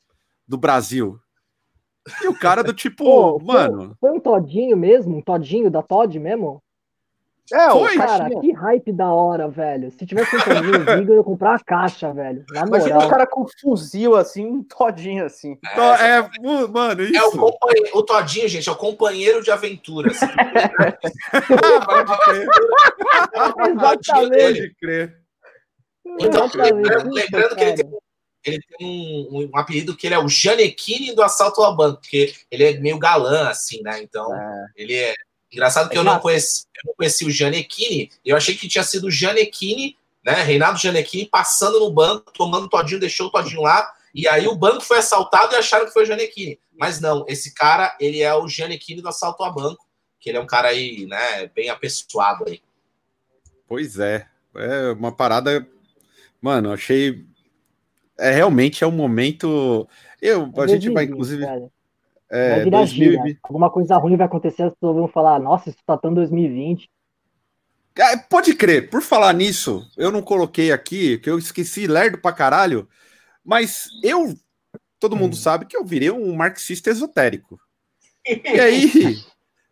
[0.47, 1.19] do Brasil.
[2.23, 5.17] E o cara do tipo, Pô, foi- mano, Foi um todinho mesmo?
[5.17, 6.63] Um todinho da Todd mesmo?
[7.53, 7.95] É, o Foi?
[7.99, 9.91] Cara, que hype da hora, velho.
[9.91, 12.43] Se tivesse um todinho Ziga, eu ia comprar a caixa, velho.
[12.51, 13.07] Na Imagina moral.
[13.07, 15.59] o cara com um fuzil assim, um todinho assim.
[16.01, 17.51] é, mu- mano, É o, isso.
[17.93, 20.19] o Todinho, gente, é o companheiro de aventuras.
[21.87, 22.49] Pode crer,
[23.71, 24.43] Exatamente.
[24.43, 25.19] pode crer.
[26.21, 27.91] Então, Exatamente lembrando, isso, lembrando que ele tem,
[28.45, 32.35] ele tem um, um, apelido que ele é o Janequine do assalto ao banco, porque
[32.51, 34.03] ele é meio galã, assim, né?
[34.03, 34.67] Então, é.
[34.77, 35.15] ele é.
[35.51, 38.83] Engraçado que é eu, não conheci, eu não conheci o Janequine, eu achei que tinha
[38.83, 40.43] sido o Janequine, né?
[40.43, 44.81] Reinaldo Janequine passando no banco, tomando todinho, deixou o todinho lá, e aí o banco
[44.81, 46.59] foi assaltado e acharam que foi o Janequine.
[46.77, 49.87] Mas não, esse cara, ele é o Janequine do assalto a banco,
[50.19, 52.61] que ele é um cara aí, né, bem apessoado aí.
[53.67, 54.27] Pois é,
[54.57, 55.67] é uma parada,
[56.43, 57.25] mano, achei
[58.19, 59.89] é realmente é um momento.
[60.21, 61.45] Eu, a gente vai, inclusive.
[62.31, 63.39] É, vai 2020.
[63.43, 66.91] Alguma coisa ruim vai acontecer, as pessoas vão falar, nossa, isso tá tão 2020.
[67.97, 72.33] É, pode crer, por falar nisso, eu não coloquei aqui, que eu esqueci lerdo pra
[72.33, 72.89] caralho,
[73.45, 74.35] mas eu,
[74.99, 75.37] todo mundo hum.
[75.37, 77.57] sabe que eu virei um marxista esotérico.
[78.27, 79.17] E aí,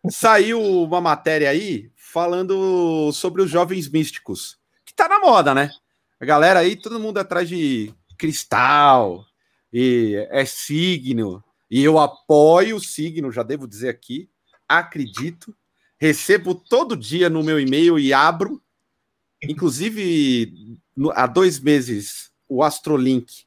[0.09, 5.69] saiu uma matéria aí falando sobre os jovens místicos, que tá na moda, né?
[6.17, 9.25] A galera aí, todo mundo atrás de cristal,
[9.73, 14.29] e é signo, e eu apoio o signo, já devo dizer aqui,
[14.65, 15.53] acredito,
[15.99, 18.63] recebo todo dia no meu e-mail e abro.
[19.41, 20.79] Inclusive,
[21.13, 23.43] há dois meses, o Astrolink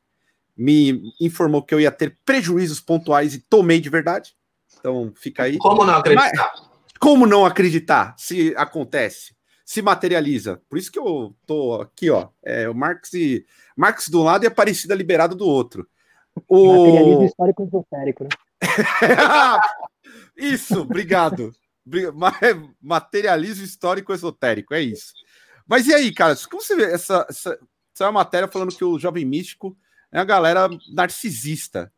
[0.55, 4.37] me informou que eu ia ter prejuízos pontuais e tomei de verdade.
[4.79, 5.57] Então, fica aí.
[5.57, 6.53] Como não acreditar?
[6.55, 6.69] Mas,
[7.01, 9.36] como não acreditar se acontece?
[9.67, 10.63] Se materializa.
[10.69, 12.29] Por isso que eu tô aqui, ó.
[12.45, 13.45] É, o Marx e
[13.77, 15.89] Marx do lado e Aparecida liberado do outro.
[16.47, 16.85] O...
[16.87, 18.31] Materialismo histórico esotérico, né?
[20.37, 21.53] isso, obrigado.
[22.81, 25.13] Materialismo histórico esotérico, é isso.
[25.67, 27.59] Mas e aí, cara, como você vê essa, essa,
[27.93, 29.77] essa é uma matéria falando que o jovem místico
[30.13, 31.93] é a galera narcisista?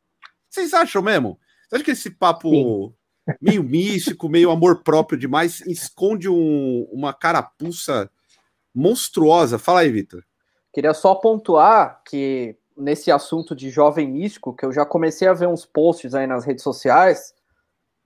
[0.48, 1.38] Vocês acham mesmo?
[1.68, 2.94] Você acha que esse papo Sim.
[3.40, 8.10] Meio místico, meio amor próprio demais, esconde um, uma carapuça
[8.74, 9.58] monstruosa?
[9.58, 10.22] Fala aí, Vitor.
[10.72, 15.48] Queria só pontuar que nesse assunto de jovem místico, que eu já comecei a ver
[15.48, 17.34] uns posts aí nas redes sociais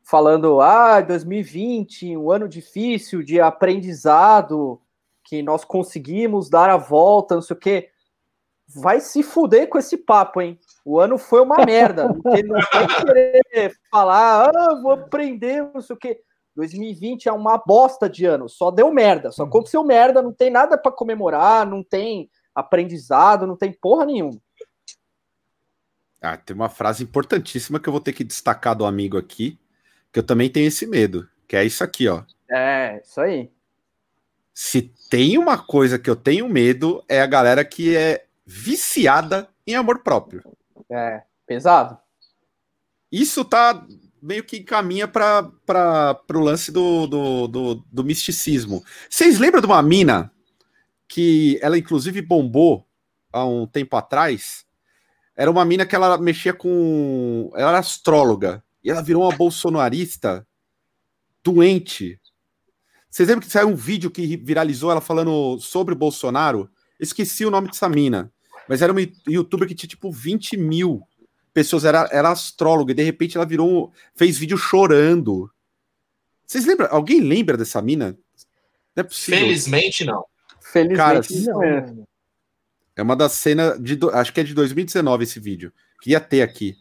[0.03, 4.81] falando: ah, 2020, um ano difícil de aprendizado,
[5.25, 7.89] que nós conseguimos dar a volta, não sei o quê.
[8.75, 10.59] Vai se fuder com esse papo, hein?
[10.85, 12.09] O ano foi uma merda.
[12.09, 16.21] Não tem, não tem querer falar, ah, vou aprender, não sei o quê.
[16.55, 20.77] 2020 é uma bosta de ano, só deu merda, só aconteceu merda, não tem nada
[20.77, 24.39] para comemorar, não tem aprendizado, não tem porra nenhuma.
[26.21, 29.59] Ah, tem uma frase importantíssima que eu vou ter que destacar do amigo aqui,
[30.13, 32.23] que eu também tenho esse medo, que é isso aqui, ó.
[32.51, 33.51] É, isso aí.
[34.55, 39.75] Se tem uma coisa que eu tenho medo, é a galera que é viciada em
[39.75, 40.43] amor próprio.
[40.93, 41.99] É, pesado.
[43.11, 43.87] Isso tá
[44.23, 48.85] meio que encaminha para o lance do, do, do, do misticismo.
[49.09, 50.31] Vocês lembram de uma mina
[51.09, 52.87] que ela inclusive bombou
[53.33, 54.67] há um tempo atrás.
[55.35, 57.51] Era uma mina que ela mexia com.
[57.55, 58.63] Ela era astróloga.
[58.85, 60.47] E ela virou uma bolsonarista
[61.43, 62.21] doente.
[63.09, 66.71] Vocês lembram que saiu um vídeo que viralizou ela falando sobre o Bolsonaro?
[67.01, 68.33] Esqueci o nome dessa mina.
[68.69, 71.03] Mas era uma youtuber que tinha tipo 20 mil
[71.53, 73.93] pessoas, era, era astróloga, e de repente ela virou.
[74.15, 75.51] fez vídeo chorando.
[76.47, 76.89] Vocês lembram?
[76.91, 78.17] Alguém lembra dessa mina?
[78.95, 79.41] Não é possível.
[79.41, 80.25] Felizmente não.
[80.61, 81.63] Felizmente Cara, não.
[81.63, 81.95] É.
[82.97, 83.99] é uma das cenas de.
[84.13, 85.73] Acho que é de 2019 esse vídeo.
[86.01, 86.77] Queria ter aqui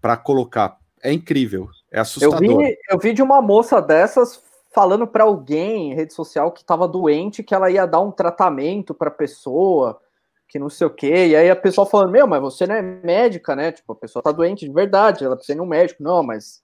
[0.00, 0.78] para colocar.
[1.02, 1.68] É incrível.
[1.90, 2.42] É assustador.
[2.42, 4.42] Eu vi, eu vi de uma moça dessas
[4.76, 8.92] falando para alguém em rede social que estava doente, que ela ia dar um tratamento
[8.92, 9.98] para pessoa,
[10.48, 11.28] que não sei o quê.
[11.28, 13.72] E aí a pessoa falando: Meu, mas você não é médica, né?
[13.72, 16.02] Tipo, a pessoa tá doente de verdade, ela precisa ir no médico.
[16.02, 16.62] Não, mas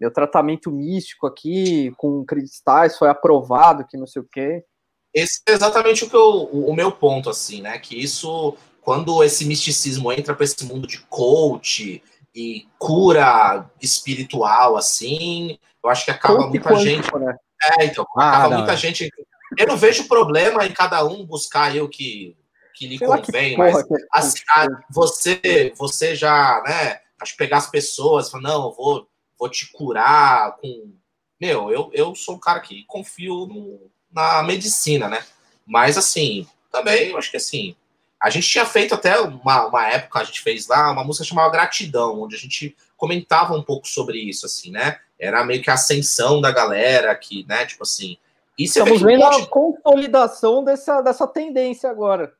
[0.00, 4.64] meu tratamento místico aqui com cristais foi aprovado, que não sei o quê.
[5.12, 7.78] Esse é exatamente o, que eu, o meu ponto, assim, né?
[7.78, 12.02] Que isso, quando esse misticismo entra para esse mundo de coach
[12.34, 17.14] e cura espiritual, assim, eu acho que acaba coach muita gente.
[17.16, 17.36] Né?
[17.78, 18.76] É, então, ah, acaba não, muita é.
[18.76, 19.10] gente.
[19.58, 22.36] Eu não vejo problema em cada um buscar aí o que,
[22.80, 23.76] que lhe convém, mas
[24.10, 24.40] assim,
[24.88, 26.98] você, você já, né?
[27.20, 29.06] Acho que pegar as pessoas, falar, não, eu vou,
[29.38, 30.90] vou te curar com.
[31.38, 35.22] Meu, eu, eu sou um cara que confio no, na medicina, né?
[35.66, 37.76] Mas, assim, também eu acho que assim.
[38.18, 41.50] A gente tinha feito até uma, uma época, a gente fez lá uma música chamada
[41.50, 44.98] Gratidão, onde a gente comentava um pouco sobre isso, assim, né?
[45.18, 48.16] Era meio que a ascensão da galera, que, né, tipo assim.
[48.58, 52.34] Estamos vendo a consolidação dessa, dessa tendência agora.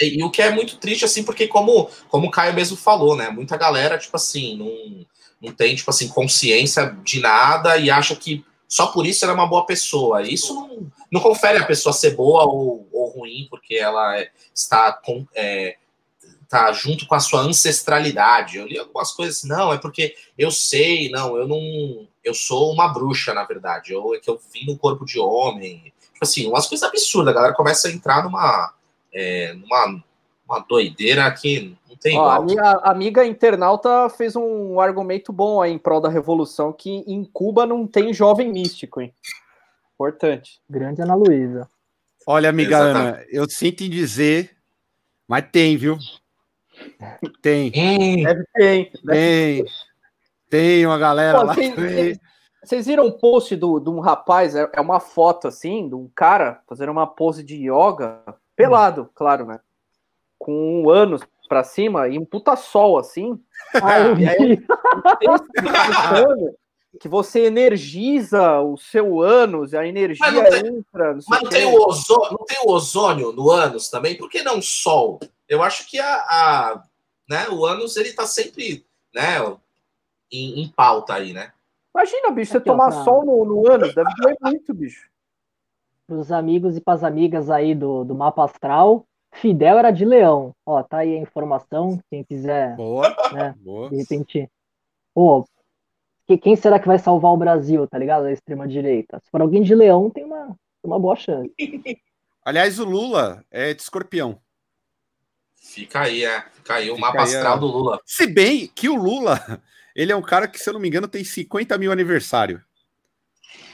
[0.00, 3.16] E, e, o que é muito triste, assim, porque como, como o Caio mesmo falou,
[3.16, 3.30] né?
[3.30, 5.06] Muita galera, tipo assim, não,
[5.40, 9.36] não tem, tipo assim, consciência de nada e acha que só por isso ela é
[9.36, 10.22] uma boa pessoa.
[10.22, 14.92] Isso não, não confere a pessoa ser boa ou, ou ruim, porque ela é, está
[14.92, 15.76] com, é,
[16.48, 18.56] tá junto com a sua ancestralidade.
[18.56, 22.08] Eu li algumas coisas não, é porque eu sei, não, eu não.
[22.24, 23.92] Eu sou uma bruxa, na verdade.
[23.92, 25.92] Eu, é que eu vim no corpo de homem.
[26.12, 27.32] Tipo assim, umas coisas absurdas.
[27.32, 28.74] A galera começa a entrar numa.
[29.18, 30.04] É, numa
[30.46, 32.42] uma doideira que não tem Ó, igual.
[32.42, 37.24] a minha amiga internauta fez um argumento bom aí em prol da revolução que em
[37.24, 39.12] Cuba não tem jovem místico, hein?
[39.94, 40.60] Importante.
[40.68, 41.68] Grande Ana Luísa.
[42.26, 43.16] Olha, amiga Exatamente.
[43.16, 44.54] Ana, eu sinto em dizer,
[45.26, 45.96] mas tem, viu?
[47.40, 48.92] Tem, Hum, Deve ter, hein?
[49.08, 49.64] tem.
[50.50, 51.54] Tem uma galera Pô, lá.
[51.54, 52.20] tem- tem.
[52.62, 56.08] Vocês viram um post do, de um rapaz, é, é uma foto assim, de um
[56.14, 58.22] cara fazendo uma pose de yoga,
[58.56, 59.60] pelado, claro, né?
[60.38, 63.40] Com anos pra cima e um puta sol assim.
[63.74, 64.58] Ah, eu E aí-
[65.20, 66.56] explicando
[67.00, 71.14] que você energiza o seu ânus, a energia Mas não tem- entra.
[71.28, 74.16] Mas não o tem, o ozônio, não tem o ozônio no ânus também?
[74.16, 75.20] Por que não sol?
[75.48, 76.82] Eu acho que a, a-
[77.28, 78.84] né, o ânus ele tá sempre
[79.14, 79.38] né,
[80.32, 81.52] em, em pauta aí, né?
[81.94, 85.08] Imagina, bicho, você ó, tomar sol no, no ânus, deve doer muito, bicho.
[86.06, 89.04] Para os amigos e para as amigas aí do, do mapa astral,
[89.34, 90.54] Fidel era de leão.
[90.64, 93.90] Ó, tá aí a informação, quem quiser, Boa, né, boa.
[93.90, 94.48] de repente.
[95.12, 95.44] Pô,
[96.26, 98.22] que- quem será que vai salvar o Brasil, tá ligado?
[98.24, 99.20] Da extrema-direita.
[99.24, 101.52] Se for alguém de leão, tem uma, uma boa chance.
[102.44, 104.38] Aliás, o Lula é de escorpião.
[105.56, 106.42] Fica aí, é.
[106.52, 107.60] Fica aí o Fica mapa aí, astral é.
[107.60, 108.00] do Lula.
[108.06, 109.60] Se bem que o Lula,
[109.96, 112.62] ele é um cara que, se eu não me engano, tem 50 mil aniversário.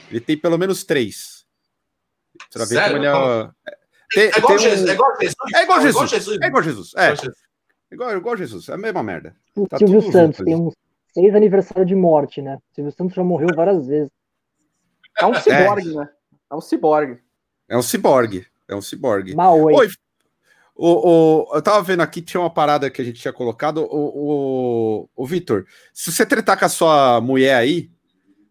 [0.09, 1.32] Ele tem pelo menos três.
[2.55, 2.87] Vai ver Sério?
[2.93, 3.13] como ele é.
[3.13, 3.49] ó,
[4.13, 5.35] Tem- É igual, um- Jesus, é igual Jesus.
[5.55, 6.09] É igual Jesus.
[6.09, 6.41] Jesus.
[6.41, 6.91] É igual Jesus.
[6.95, 7.37] É, Igual Jesus.
[7.91, 8.69] igual, igual Jesus.
[8.69, 9.35] É a mesma merda.
[9.55, 10.73] O Tá Silvio Santos junto tem uns
[11.13, 12.55] seis aniversários de morte, né?
[12.57, 14.11] O Silvio Santos já morreu várias vezes.
[15.19, 16.09] É um ciborgue, né?
[16.51, 17.19] É um ciborgue.
[17.69, 18.47] É um ciborgue.
[18.67, 19.35] É um ciborgue.
[19.37, 19.87] Oi.
[20.75, 23.83] O, o, eu tava vendo aqui, tinha uma parada que a gente tinha colocado.
[23.83, 27.91] O, o, o Vitor, se você tretar com a sua mulher aí,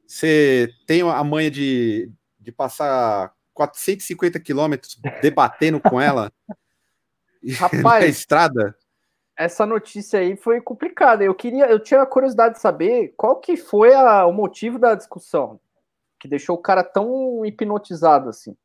[0.06, 2.08] você tem a manha de,
[2.40, 6.32] de passar 450 quilômetros debatendo com ela
[7.42, 8.76] na Rapaz, estrada?
[9.36, 11.24] essa notícia aí foi complicada.
[11.24, 15.59] Eu queria, eu tinha curiosidade de saber qual que foi a- o motivo da discussão
[16.20, 18.57] que deixou o cara tão hipnotizado assim.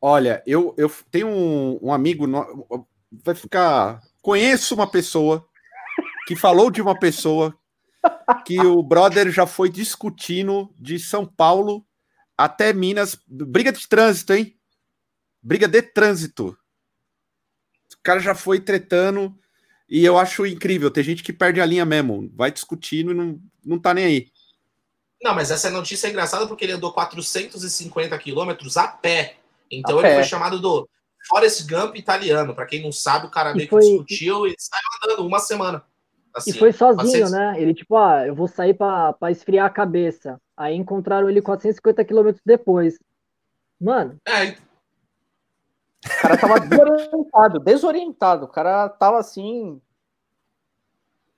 [0.00, 4.00] Olha, eu, eu tenho um, um amigo, no- vai ficar.
[4.22, 5.46] Conheço uma pessoa
[6.26, 7.54] que falou de uma pessoa
[8.46, 11.84] que o brother já foi discutindo de São Paulo
[12.38, 13.18] até Minas.
[13.26, 14.56] Briga de trânsito, hein?
[15.42, 16.56] Briga de trânsito.
[17.92, 19.36] O cara já foi tretando
[19.88, 20.90] e eu acho incrível.
[20.90, 24.32] Tem gente que perde a linha mesmo, vai discutindo e não, não tá nem aí.
[25.22, 29.36] Não, mas essa notícia é engraçada porque ele andou 450 quilômetros a pé.
[29.70, 30.14] Então A ele pé.
[30.14, 30.88] foi chamado do
[31.26, 32.54] Forrest Gump italiano.
[32.54, 34.82] Pra quem não sabe, o cara meio foi- que discutiu e saiu
[35.12, 35.84] andando uma semana.
[36.34, 36.96] Assim, E foi sozinho,
[37.28, 37.60] 400 né?
[37.60, 40.40] Ele, tipo, ah, eu vou sair pra, pra esfriar a cabeça.
[40.56, 42.98] Aí encontraram ele 450 quilômetros depois.
[43.80, 44.50] Mano, É,
[46.06, 48.44] O cara tava desorientado, desorientado.
[48.44, 49.80] O cara tava assim.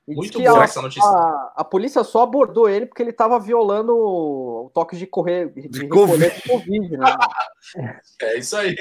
[0.08, 1.08] Muito que boa a, essa notícia.
[1.08, 5.68] a, a polícia só abordou ele porque ele tava violando o, toque de correr de,
[5.68, 7.06] De recolher de Covid, né?
[8.22, 8.74] É isso aí.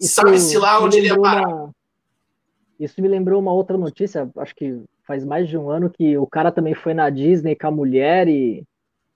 [0.00, 1.48] Isso Sabe-se lá me onde ele ia lembrou parar.
[1.48, 1.70] uma-
[2.78, 6.24] Isso me lembrou uma outra notícia, acho que faz mais de um ano, que o
[6.24, 8.62] cara também foi na Disney com a mulher e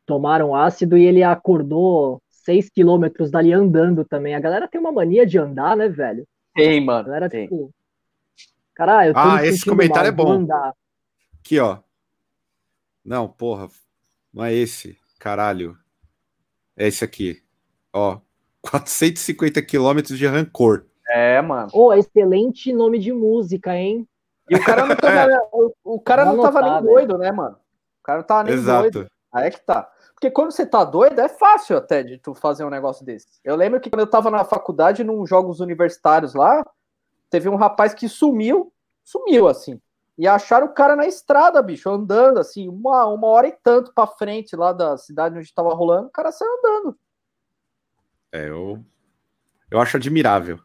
[0.05, 4.35] tomaram ácido e ele acordou seis quilômetros dali andando também.
[4.35, 6.25] A galera tem uma mania de andar, né, velho?
[6.53, 7.05] Tem, A mano.
[7.05, 7.45] galera, Tem.
[7.45, 7.71] tipo,
[8.75, 10.33] caralho, eu tô Ah, me esse comentário mal, é bom.
[10.33, 10.73] andar.
[11.41, 11.79] Aqui, ó.
[13.05, 13.69] Não, porra.
[14.33, 14.99] Não é esse.
[15.21, 15.79] Caralho.
[16.77, 17.41] É esse aqui.
[17.93, 18.19] Ó.
[18.63, 20.87] 450 quilômetros de rancor.
[21.09, 21.69] É, mano.
[21.73, 24.09] Ô, excelente nome de música, hein?
[24.49, 27.57] E o cara não tava, o, o cara não tava nem doido, né, mano?
[28.01, 28.99] O cara não tava nem doido.
[28.99, 29.13] Exato.
[29.33, 29.91] Aí é que tá.
[30.13, 33.27] Porque quando você tá doido, é fácil até de tu fazer um negócio desse.
[33.43, 36.65] Eu lembro que quando eu tava na faculdade, num jogos universitários lá,
[37.29, 38.73] teve um rapaz que sumiu,
[39.03, 39.81] sumiu assim.
[40.17, 44.07] E acharam o cara na estrada, bicho, andando assim, uma, uma hora e tanto pra
[44.07, 46.97] frente lá da cidade onde tava rolando, o cara saiu andando.
[48.31, 48.85] É, eu,
[49.71, 50.61] eu acho admirável.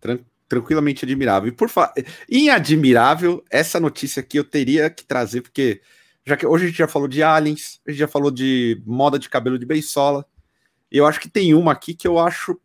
[0.00, 0.20] Tran-
[0.50, 1.48] tranquilamente admirável.
[1.48, 1.94] E por falar
[2.28, 5.80] em admirável, essa notícia aqui eu teria que trazer, porque
[6.26, 9.16] já que hoje a gente já falou de aliens, a gente já falou de moda
[9.16, 10.26] de cabelo de beisola,
[10.90, 12.60] e eu acho que tem uma aqui que eu acho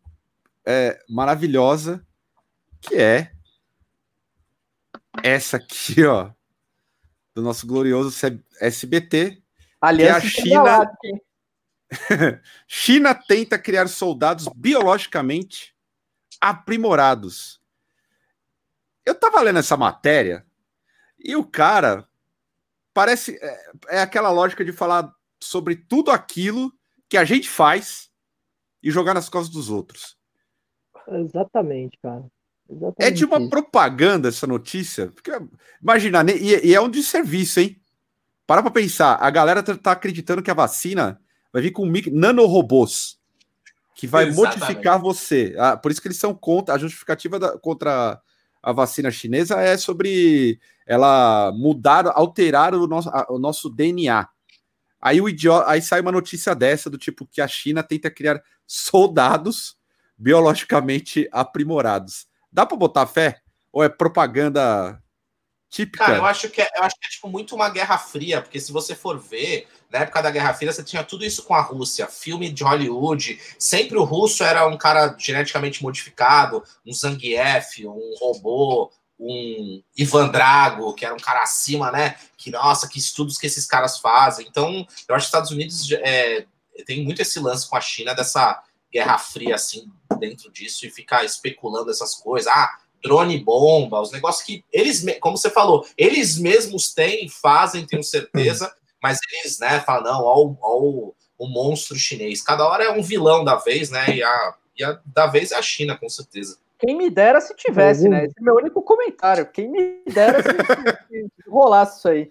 [0.65, 2.03] é, maravilhosa,
[2.81, 3.31] que é
[5.23, 6.31] essa aqui, ó,
[7.35, 8.11] do nosso glorioso
[8.59, 9.43] SBT,
[9.95, 10.91] Que é a China-?
[12.67, 15.75] China tenta criar soldados biologicamente
[16.41, 17.63] aprimorados.
[19.05, 20.45] Eu tava lendo essa matéria
[21.19, 22.07] e o cara
[22.93, 23.37] parece.
[23.41, 26.73] É, é aquela lógica de falar sobre tudo aquilo
[27.07, 28.09] que a gente faz
[28.81, 30.17] e jogar nas costas dos outros.
[31.07, 32.25] Exatamente, cara.
[32.67, 33.49] Exatamente é de uma isso.
[33.49, 35.07] propaganda essa notícia.
[35.07, 35.31] Porque,
[35.81, 37.79] imagina, e, e, é um desserviço, hein?
[38.47, 41.19] Para pra pensar, a galera tá, tá acreditando que a vacina
[41.51, 43.19] vai vir com nanorobôs
[43.95, 44.59] que vai Exatamente.
[44.59, 45.55] modificar você.
[45.57, 48.21] Ah, por isso que eles são contra a justificativa da, contra
[48.65, 54.27] a vacina chinesa é sobre ela mudar, alterar o nosso, a, o nosso DNA.
[54.99, 58.41] Aí o idiota, aí sai uma notícia dessa do tipo que a China tenta criar
[58.65, 59.77] soldados
[60.17, 62.25] biologicamente aprimorados.
[62.51, 63.39] Dá para botar fé?
[63.71, 64.99] Ou é propaganda
[65.75, 66.05] típica?
[66.05, 68.59] Cara, eu acho que é, eu acho que é tipo muito uma guerra fria, porque
[68.59, 71.61] se você for ver, na época da Guerra Fria, você tinha tudo isso com a
[71.61, 78.15] Rússia, filme de Hollywood, sempre o russo era um cara geneticamente modificado, um Zangief, um
[78.19, 82.15] robô, um Ivan Drago, que era um cara acima, né?
[82.37, 84.45] Que nossa, que estudos que esses caras fazem.
[84.47, 86.45] Então, eu acho que os Estados Unidos é,
[86.85, 88.61] tem muito esse lance com a China dessa
[88.91, 92.51] Guerra Fria assim dentro disso e ficar especulando essas coisas.
[92.51, 98.03] Ah, drone bomba, os negócios que eles, como você falou, eles mesmos têm, fazem, tenho
[98.03, 102.41] certeza, mas eles, né, falam, não, ó, ó o, o monstro chinês.
[102.41, 104.15] Cada hora é um vilão da vez, né?
[104.15, 106.57] E a, e a da vez é a China, com certeza.
[106.79, 108.25] Quem me dera se tivesse, né?
[108.25, 109.45] Esse é o meu único comentário.
[109.45, 112.29] Quem me dera se, se rolasse isso aí.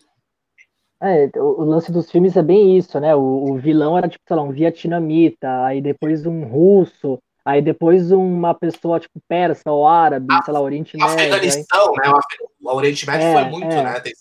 [1.01, 3.14] É, o, o, lance dos filmes é bem isso, né?
[3.14, 8.11] O, o, vilão era tipo, sei lá, um vietnamita, aí depois um russo, aí depois
[8.11, 11.14] uma pessoa tipo persa ou árabe, a, sei lá, Oriente Médio.
[11.14, 12.11] Afeganistão, aí...
[12.11, 12.18] né?
[12.62, 14.01] O Oriente Médio é, foi muito, é, né?
[14.01, 14.12] Tem...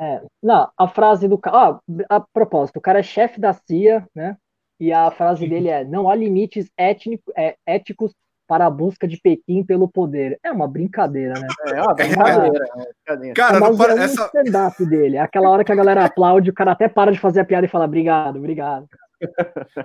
[0.00, 0.22] É.
[0.42, 1.78] Não, a frase do cara.
[2.08, 4.36] a propósito, o cara é chefe da CIA, né?
[4.80, 8.14] E a frase dele é: não há limites étnico, é, éticos
[8.48, 10.36] para a busca de Pequim pelo poder.
[10.42, 11.46] É uma brincadeira, né?
[11.66, 12.64] É uma brincadeira.
[13.06, 14.26] É cara, Mas não é um essa...
[14.26, 15.18] stand-up dele.
[15.18, 17.66] É aquela hora que a galera aplaude, o cara até para de fazer a piada
[17.66, 18.88] e fala obrigado, obrigado.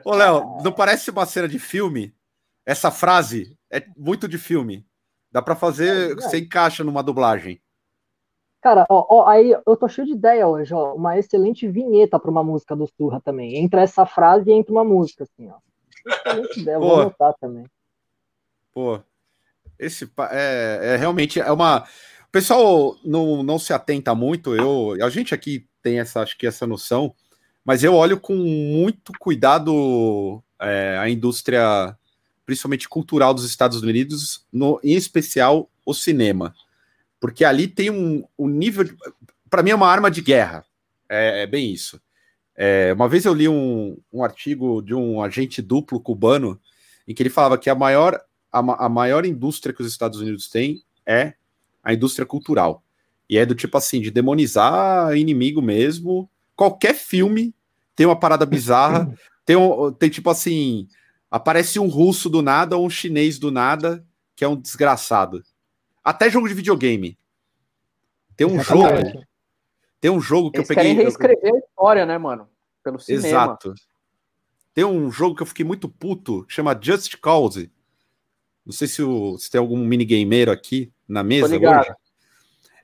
[0.04, 2.12] Ô, Léo, não parece uma cena de filme?
[2.66, 4.86] Essa frase é muito de filme.
[5.32, 7.62] Dá para fazer, é, você encaixa numa dublagem.
[8.62, 10.96] Cara, ó, ó, aí eu tô cheio de ideia hoje, ó.
[10.96, 13.58] Uma excelente vinheta para uma música do Surra também.
[13.58, 15.58] Entra essa frase e entra uma música, assim, ó.
[16.08, 17.66] Excelente ideia, vou anotar também.
[18.74, 19.00] Pô,
[19.78, 21.84] esse é, é, realmente é uma.
[22.28, 24.56] O pessoal não, não se atenta muito.
[24.56, 27.14] Eu, a gente aqui tem essa, acho que essa noção,
[27.64, 31.96] mas eu olho com muito cuidado é, a indústria,
[32.46, 36.54] principalmente cultural dos Estados Unidos, no, em especial o cinema,
[37.20, 38.86] porque ali tem um, um nível.
[39.50, 40.66] Para mim é uma arma de guerra.
[41.10, 42.02] É, é bem isso.
[42.56, 46.60] É, uma vez eu li um, um artigo de um agente duplo cubano
[47.08, 48.20] em que ele falava que a maior
[48.52, 51.34] a, a maior indústria que os Estados Unidos têm é
[51.84, 52.84] a indústria cultural.
[53.30, 56.30] E é do tipo assim, de demonizar inimigo mesmo.
[56.56, 57.54] Qualquer filme
[57.96, 59.12] tem uma parada bizarra.
[59.46, 60.88] tem, um, tem tipo assim,
[61.36, 64.06] aparece um russo do nada ou um chinês do nada,
[64.38, 65.44] que é um desgraçado.
[66.02, 67.20] Até jogo de videogame.
[68.38, 69.12] Tem um Exatamente.
[69.12, 69.26] jogo.
[70.00, 70.92] Tem um jogo que Eles eu peguei.
[70.94, 72.48] Querem reescrever a história, né, mano?
[72.82, 73.28] Pelo cinema.
[73.28, 73.74] Exato.
[74.74, 77.70] Tem um jogo que eu fiquei muito puto, chama Just Cause.
[78.66, 81.94] Não sei se, o, se tem algum minigameiro aqui na mesa hoje.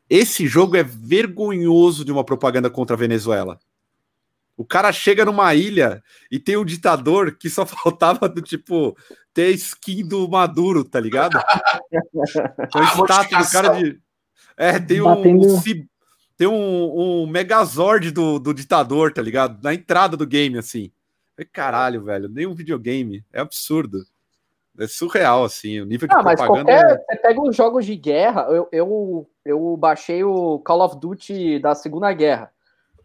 [0.09, 3.57] Esse jogo é vergonhoso de uma propaganda contra a Venezuela.
[4.57, 8.95] O cara chega numa ilha e tem um ditador que só faltava do tipo
[9.33, 11.37] ter skin do Maduro, tá ligado?
[12.75, 13.99] o status do cara de.
[14.57, 15.61] É, tem um, um,
[16.37, 19.61] tem um, um Megazord do, do ditador, tá ligado?
[19.63, 20.91] Na entrada do game, assim.
[21.51, 23.23] Caralho, velho, nem um videogame.
[23.33, 24.05] É absurdo.
[24.79, 26.63] É surreal, assim, o nível de ah, propaganda.
[26.63, 26.97] Mas qualquer, é...
[26.97, 31.75] Você pega os jogos de guerra, eu, eu, eu baixei o Call of Duty da
[31.75, 32.51] Segunda Guerra,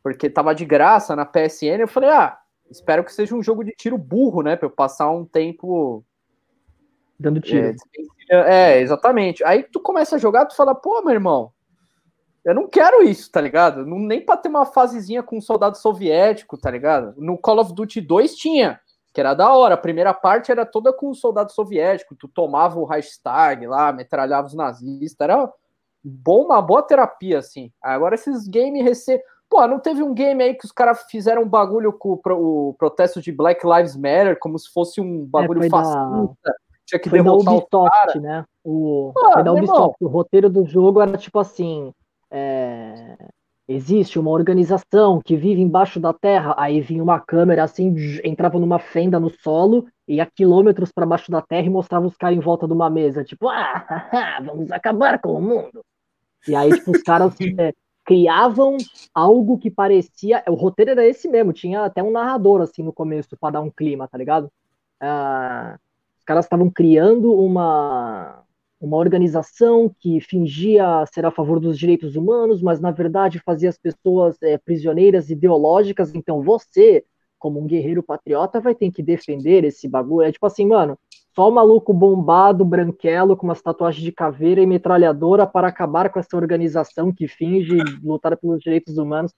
[0.07, 2.39] porque tava de graça na PSN, eu falei, ah,
[2.71, 6.05] espero que seja um jogo de tiro burro, né, pra eu passar um tempo...
[7.19, 7.75] Dando tiro.
[8.31, 9.43] É, é, exatamente.
[9.45, 11.51] Aí tu começa a jogar, tu fala, pô, meu irmão,
[12.45, 13.85] eu não quero isso, tá ligado?
[13.85, 17.13] Não, nem pra ter uma fasezinha com um soldado soviético, tá ligado?
[17.17, 18.81] No Call of Duty 2 tinha
[19.13, 19.75] que era da hora.
[19.75, 24.47] A primeira parte era toda com o soldado soviético, tu tomava o Reichstag lá, metralhava
[24.47, 25.53] os nazistas, era
[26.05, 27.73] bom, uma boa terapia, assim.
[27.83, 29.21] Agora esses games rece...
[29.57, 33.23] Pô, não teve um game aí que os caras fizeram um bagulho com o, protesto
[33.23, 36.37] de Black Lives Matter, como se fosse um bagulho é, fascista.
[36.45, 36.53] Da...
[36.85, 38.45] Tinha que foi derrotar da Ubisoft, né?
[38.63, 39.97] O, ah, foi da Ubisoft.
[40.05, 41.91] O roteiro do jogo era tipo assim.
[42.31, 43.17] É...
[43.67, 46.55] Existe uma organização que vive embaixo da terra.
[46.59, 51.41] Aí vinha uma câmera assim, entrava numa fenda no solo, ia quilômetros para baixo da
[51.41, 53.87] terra e mostrava os caras em volta de uma mesa, tipo, ah,
[54.45, 55.83] vamos acabar com o mundo.
[56.47, 57.73] E aí, tipo, os caras é,
[58.07, 58.77] criavam
[59.13, 60.43] algo que parecia.
[60.49, 63.71] O roteiro era esse mesmo, tinha até um narrador assim no começo para dar um
[63.71, 64.51] clima, tá ligado?
[65.01, 65.77] Ah,
[66.17, 68.45] os caras estavam criando uma,
[68.81, 73.79] uma organização que fingia ser a favor dos direitos humanos, mas na verdade fazia as
[73.79, 76.15] pessoas é, prisioneiras ideológicas.
[76.15, 77.05] Então você,
[77.39, 80.29] como um guerreiro patriota, vai ter que defender esse bagulho.
[80.29, 80.97] É tipo assim, mano,
[81.37, 86.19] só o maluco bombado, branquelo, com umas tatuagens de caveira e metralhadora para acabar com
[86.19, 89.35] essa organização que finge lutar pelos direitos humanos.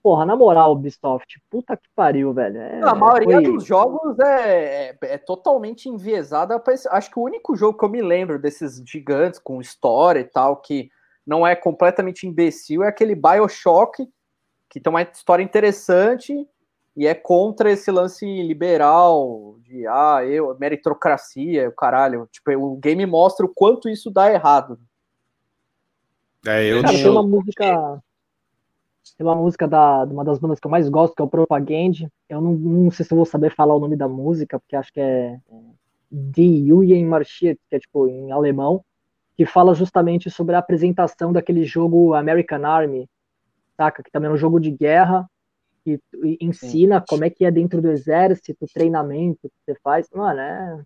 [0.00, 2.58] Porra, na moral, Ubisoft, puta que pariu, velho.
[2.58, 3.42] É, a maioria foi...
[3.42, 6.62] dos jogos é, é, é, totalmente enviesada.
[6.90, 10.56] Acho que o único jogo que eu me lembro desses gigantes com história e tal,
[10.56, 10.90] que
[11.26, 14.08] não é completamente imbecil, é aquele Bioshock,
[14.70, 16.32] que tem uma história interessante,
[16.96, 22.28] e é contra esse lance liberal de ah, eu, meritocracia, o caralho.
[22.30, 24.78] Tipo, o game mostra o quanto isso dá errado.
[26.46, 28.02] É, eu Cara, tem uma música.
[29.16, 31.28] Tem uma música da, de uma das bandas que eu mais gosto, que é o
[31.28, 32.10] Propaganda.
[32.28, 34.92] Eu não, não sei se eu vou saber falar o nome da música, porque acho
[34.92, 35.60] que é, é
[36.10, 38.84] Die Juyen Marschiert, que é tipo em alemão,
[39.36, 43.08] que fala justamente sobre a apresentação daquele jogo American Army,
[43.76, 44.02] saca?
[44.02, 45.28] Que também é um jogo de guerra,
[45.84, 46.00] que
[46.40, 47.04] ensina Sim.
[47.08, 50.08] como é que é dentro do exército, treinamento que você faz.
[50.14, 50.82] Mano, é,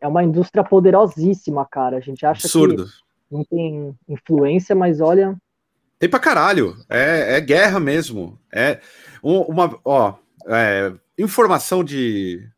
[0.00, 1.96] é uma indústria poderosíssima, cara.
[1.96, 2.86] A gente acha Absurdo.
[2.86, 2.92] que
[3.30, 5.36] não tem influência, mas olha.
[5.98, 6.76] Tem pra caralho.
[6.88, 8.38] É, é guerra mesmo.
[8.52, 8.80] É
[9.22, 9.78] uma.
[9.84, 10.14] Ó,
[10.46, 12.48] é, informação de,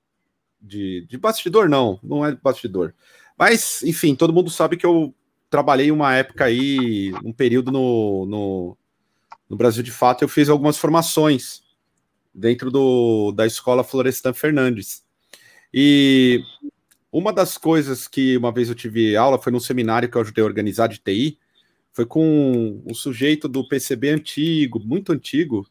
[0.60, 1.98] de, de bastidor, não.
[2.02, 2.94] Não é bastidor.
[3.36, 5.14] Mas, enfim, todo mundo sabe que eu
[5.50, 8.78] trabalhei uma época aí, um período no, no,
[9.50, 11.61] no Brasil de fato, eu fiz algumas formações
[12.34, 15.02] dentro do, da escola Florestan Fernandes.
[15.72, 16.42] E
[17.10, 20.42] uma das coisas que uma vez eu tive aula foi num seminário que eu ajudei
[20.42, 21.38] a organizar de TI,
[21.92, 25.68] foi com um sujeito do PCB antigo, muito antigo,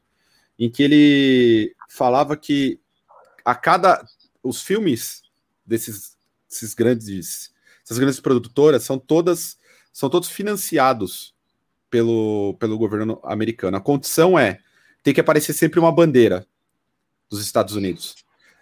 [0.57, 2.79] em que ele falava que
[3.43, 4.05] a cada
[4.43, 5.23] os filmes
[5.65, 6.15] desses,
[6.75, 7.51] grandes
[7.83, 9.57] essas grandes produtoras são todas
[9.91, 11.35] são todos financiados
[11.89, 13.77] pelo, pelo governo americano.
[13.77, 14.59] A condição é
[15.03, 16.47] tem que aparecer sempre uma bandeira
[17.31, 18.15] dos Estados Unidos.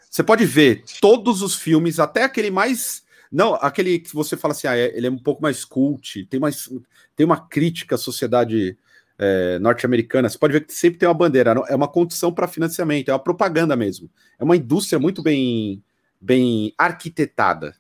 [0.10, 3.04] Você pode ver todos os filmes, até aquele mais.
[3.32, 6.40] Não, aquele que você fala assim, ah, é, ele é um pouco mais cult, tem,
[6.40, 6.68] mais,
[7.16, 8.78] tem uma crítica à sociedade
[9.20, 10.30] é, norte-americana.
[10.30, 13.20] Você pode ver que sempre tem uma bandeira, é uma condição para financiamento, é uma
[13.20, 14.10] propaganda mesmo.
[14.40, 15.84] É uma indústria muito bem,
[16.20, 17.76] bem arquitetada.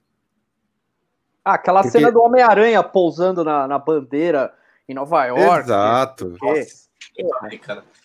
[1.43, 1.97] Ah, aquela Porque...
[1.97, 4.53] cena do Homem-Aranha pousando na, na bandeira
[4.87, 5.63] em Nova York.
[5.63, 6.37] Exato.
[6.39, 6.89] Nossa,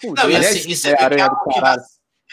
[0.03, 1.77] Não, e assim, isso é, é que dá,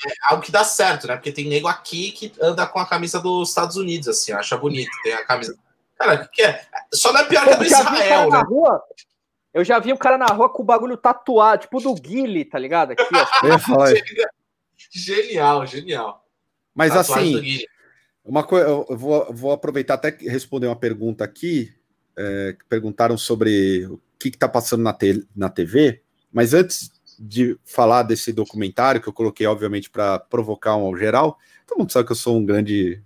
[0.08, 1.16] é algo que dá certo, né?
[1.16, 4.92] Porque tem nego aqui que anda com a camisa dos Estados Unidos, assim, acha bonito.
[5.04, 5.58] Tem a camisa.
[5.98, 6.66] Cara, que é?
[6.94, 8.42] Só não é pior que a do Israel, né?
[8.48, 8.82] Rua,
[9.54, 12.58] eu já vi um cara na rua com o bagulho tatuado, tipo do Guile, tá
[12.58, 12.92] ligado?
[12.92, 13.86] Aqui, ó.
[14.92, 16.26] genial, genial.
[16.74, 17.66] Mas Tatuagem assim,
[18.24, 21.74] uma coisa, eu vou, vou aproveitar até responder uma pergunta aqui.
[22.18, 26.92] É, que perguntaram sobre o que está passando na, te, na TV, mas antes
[27.24, 31.38] de falar desse documentário, que eu coloquei, obviamente, para provocar um geral.
[31.68, 33.00] Todo mundo sabe que eu sou um grande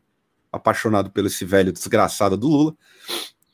[0.51, 2.75] apaixonado pelo esse velho desgraçado do Lula,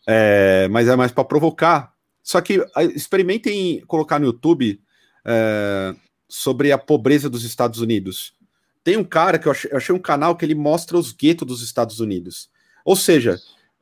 [0.06, 1.94] é, mas é mais para provocar.
[2.22, 4.80] Só que experimentem colocar no YouTube
[5.26, 5.96] é,
[6.30, 8.36] sobre a pobreza dos Estados Unidos.
[8.84, 11.48] Tem um cara que eu achei, eu achei um canal que ele mostra os guetos
[11.48, 12.52] dos Estados Unidos.
[12.86, 13.40] Ou seja,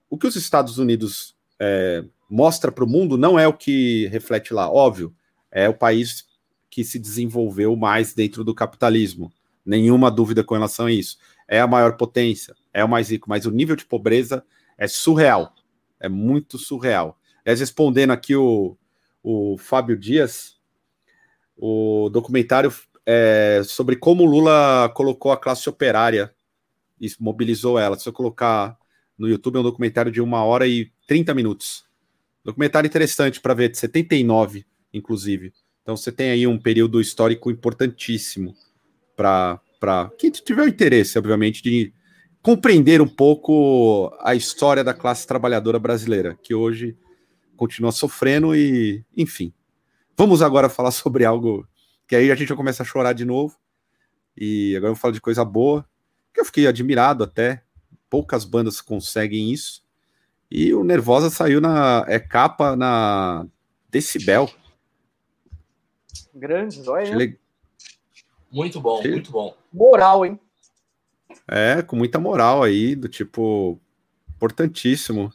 [0.10, 4.54] o que os Estados Unidos é, mostra para o mundo não é o que reflete
[4.54, 5.14] lá, óbvio.
[5.52, 6.29] É o país
[6.70, 9.32] que se desenvolveu mais dentro do capitalismo.
[9.66, 11.18] Nenhuma dúvida com relação a isso.
[11.48, 14.44] É a maior potência, é o mais rico, mas o nível de pobreza
[14.78, 15.54] é surreal.
[16.00, 17.20] É muito surreal.
[17.44, 18.78] Aliás, respondendo aqui o,
[19.24, 20.58] o Fábio Dias,
[21.58, 22.72] o documentário
[23.06, 26.34] é sobre como Lula colocou a classe operária
[27.02, 27.98] e mobilizou ela.
[27.98, 28.78] Se eu colocar
[29.18, 31.84] no YouTube, é um documentário de uma hora e 30 minutos.
[32.44, 35.52] Documentário interessante para ver, de 79, inclusive.
[35.90, 38.54] Então você tem aí um período histórico importantíssimo
[39.16, 39.60] para
[40.20, 41.92] quem tiver interesse, obviamente, de
[42.44, 46.96] compreender um pouco a história da classe trabalhadora brasileira, que hoje
[47.58, 49.52] continua sofrendo e, enfim.
[50.16, 51.68] Vamos agora falar sobre algo
[52.08, 53.58] que aí a gente já começa a chorar de novo.
[54.38, 55.84] E agora eu vou falar de coisa boa,
[56.32, 57.64] que eu fiquei admirado até.
[58.08, 59.84] Poucas bandas conseguem isso.
[60.52, 63.48] E o Nervosa saiu na é capa na
[63.90, 64.48] Decibel,
[66.34, 67.16] Grandes, olha.
[67.16, 67.40] Le...
[68.52, 69.56] Muito bom, muito bom.
[69.72, 70.40] Moral, hein?
[71.48, 73.80] É, com muita moral aí, do tipo,
[74.36, 75.32] importantíssimo.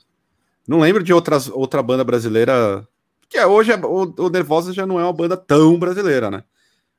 [0.66, 2.86] Não lembro de outras, outra banda brasileira
[3.20, 6.44] Porque hoje é, o, o Nervosa já não é uma banda tão brasileira, né?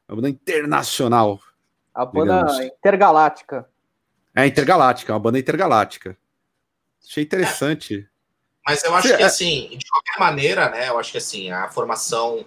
[0.08, 1.40] É uma banda internacional.
[1.94, 2.60] A banda digamos.
[2.60, 3.70] intergaláctica.
[4.36, 6.18] É, intergaláctica, uma banda intergaláctica.
[7.04, 8.08] Achei interessante.
[8.66, 10.90] Mas eu acho que, é- assim, de qualquer maneira, né?
[10.90, 12.46] Eu acho que, assim, a formação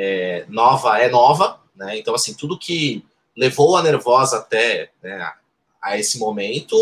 [0.00, 1.98] é, nova é nova, né?
[1.98, 3.04] Então, assim, tudo que
[3.36, 5.32] levou a Nervosa até né,
[5.82, 6.76] a esse momento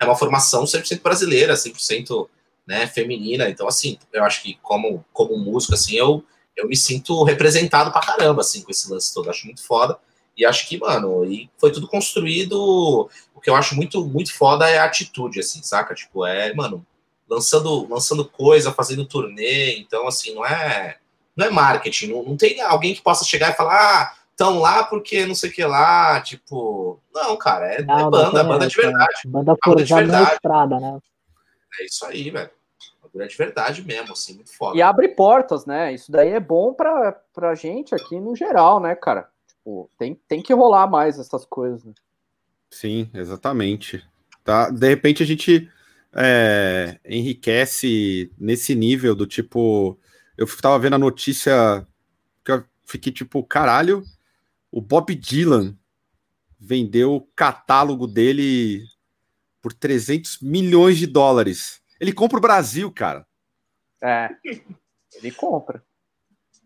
[0.00, 2.26] é uma formação 100% brasileira, 100%
[2.66, 3.50] né, feminina.
[3.50, 6.24] Então, assim, eu acho que como, como músico, assim, eu,
[6.56, 9.28] eu me sinto representado pra caramba, assim, com esse lance todo.
[9.28, 9.98] Acho muito foda.
[10.34, 13.10] E acho que, mano, e foi tudo construído.
[13.34, 15.94] O que eu acho muito, muito foda é a atitude, assim, saca?
[15.94, 16.86] Tipo, é, mano,
[17.28, 19.76] lançando, lançando coisa, fazendo turnê.
[19.76, 20.96] Então, assim, não é,
[21.36, 22.08] não é marketing.
[22.08, 25.50] Não, não tem alguém que possa chegar e falar, ah, estão lá porque não sei
[25.50, 26.20] o que lá.
[26.20, 29.20] Tipo, não, cara, é, não, é banda, é banda de verdade.
[29.26, 30.98] Banda forjada na estrada, né?
[31.80, 32.50] É isso aí, velho.
[33.14, 34.76] Uma de verdade mesmo, assim, muito foda.
[34.76, 35.92] E abre portas, né?
[35.92, 39.28] Isso daí é bom pra, pra gente aqui no geral, né, cara?
[39.46, 41.92] Tipo, tem, tem que rolar mais essas coisas, né?
[42.70, 44.02] Sim, exatamente.
[44.42, 44.70] Tá?
[44.70, 45.70] De repente a gente
[46.14, 49.98] é, enriquece nesse nível do tipo.
[50.36, 51.86] Eu tava vendo a notícia
[52.44, 54.02] que eu fiquei tipo, caralho,
[54.70, 55.76] o Bob Dylan
[56.58, 58.84] vendeu o catálogo dele
[59.60, 61.80] por 300 milhões de dólares.
[62.00, 63.26] Ele compra o Brasil, cara.
[64.02, 64.30] É,
[65.14, 65.84] ele compra.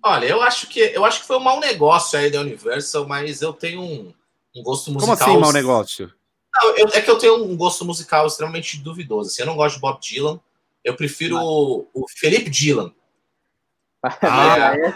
[0.03, 3.43] Olha, eu acho que eu acho que foi um mau negócio aí da Universal, mas
[3.43, 4.15] eu tenho um,
[4.55, 5.17] um gosto musical.
[5.17, 6.13] Como assim, mau negócio?
[6.55, 9.29] Não, eu, é que eu tenho um gosto musical extremamente duvidoso.
[9.29, 10.41] Assim, eu não gosto de Bob Dylan.
[10.85, 12.95] Eu prefiro o, o Felipe Dylan.
[14.03, 14.93] Ah, é.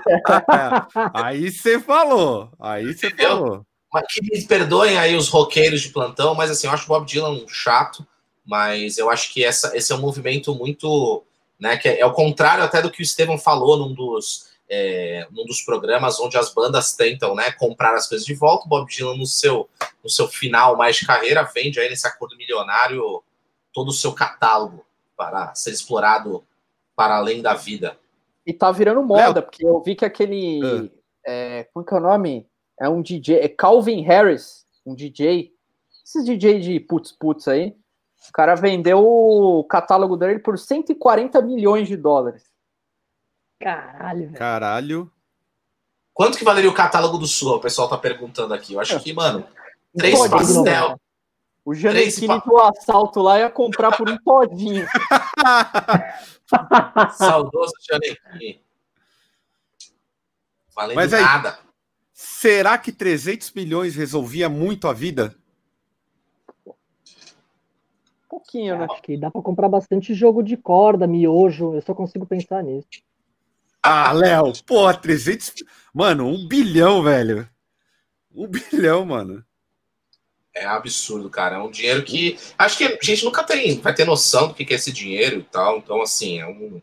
[1.14, 2.50] aí você falou.
[2.58, 3.64] Aí você falou.
[3.92, 7.06] Mas que me perdoem aí os roqueiros de plantão, mas assim, eu acho o Bob
[7.06, 8.06] Dylan um chato,
[8.46, 11.24] mas eu acho que essa, esse é um movimento muito.
[11.58, 15.26] Né, que é, é o contrário até do que o Estevam falou num dos é,
[15.32, 18.66] num dos programas onde as bandas tentam né, comprar as coisas de volta.
[18.66, 19.68] O Bob Dylan, no seu,
[20.02, 23.22] no seu final mais de carreira, vende aí nesse acordo milionário
[23.72, 24.86] todo o seu catálogo
[25.16, 26.44] para ser explorado
[26.94, 27.98] para além da vida.
[28.50, 30.60] E tá virando moda, porque eu vi que aquele.
[30.60, 30.90] Uh.
[31.24, 32.48] É, como que é o nome?
[32.80, 33.38] É um DJ.
[33.38, 35.52] É Calvin Harris, um DJ.
[36.04, 37.76] Esses DJ de putz putz aí.
[38.28, 42.42] O cara vendeu o catálogo dele por 140 milhões de dólares.
[43.60, 44.34] Caralho, velho.
[44.34, 45.12] Caralho.
[46.12, 47.54] Quanto que valeria o catálogo do Sul?
[47.54, 48.74] O pessoal tá perguntando aqui.
[48.74, 49.46] Eu acho que, mano,
[49.96, 51.00] três pastel.
[51.70, 54.88] O Janequine do assalto lá ia comprar por um todinho.
[57.14, 58.60] Saudoso Janequine.
[60.74, 61.60] Valendo Mas aí, nada.
[62.12, 65.32] Será que 300 milhões resolvia muito a vida?
[68.28, 68.88] pouquinho, né?
[68.90, 71.76] Acho que dá para comprar bastante jogo de corda, miojo.
[71.76, 72.88] Eu só consigo pensar nisso.
[73.80, 75.62] Ah, Léo, porra, 300.
[75.94, 77.48] Mano, um bilhão, velho.
[78.34, 79.44] Um bilhão, mano.
[80.60, 81.56] É absurdo, cara.
[81.56, 82.38] É um dinheiro que.
[82.58, 85.42] Acho que a gente nunca tem, vai ter noção do que é esse dinheiro e
[85.42, 85.78] tal.
[85.78, 86.82] Então, assim, é um.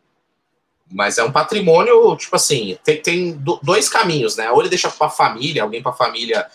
[0.91, 4.49] Mas é um patrimônio, tipo assim, tem, tem dois caminhos, né?
[4.49, 6.47] Ou ele deixa pra família, alguém pra família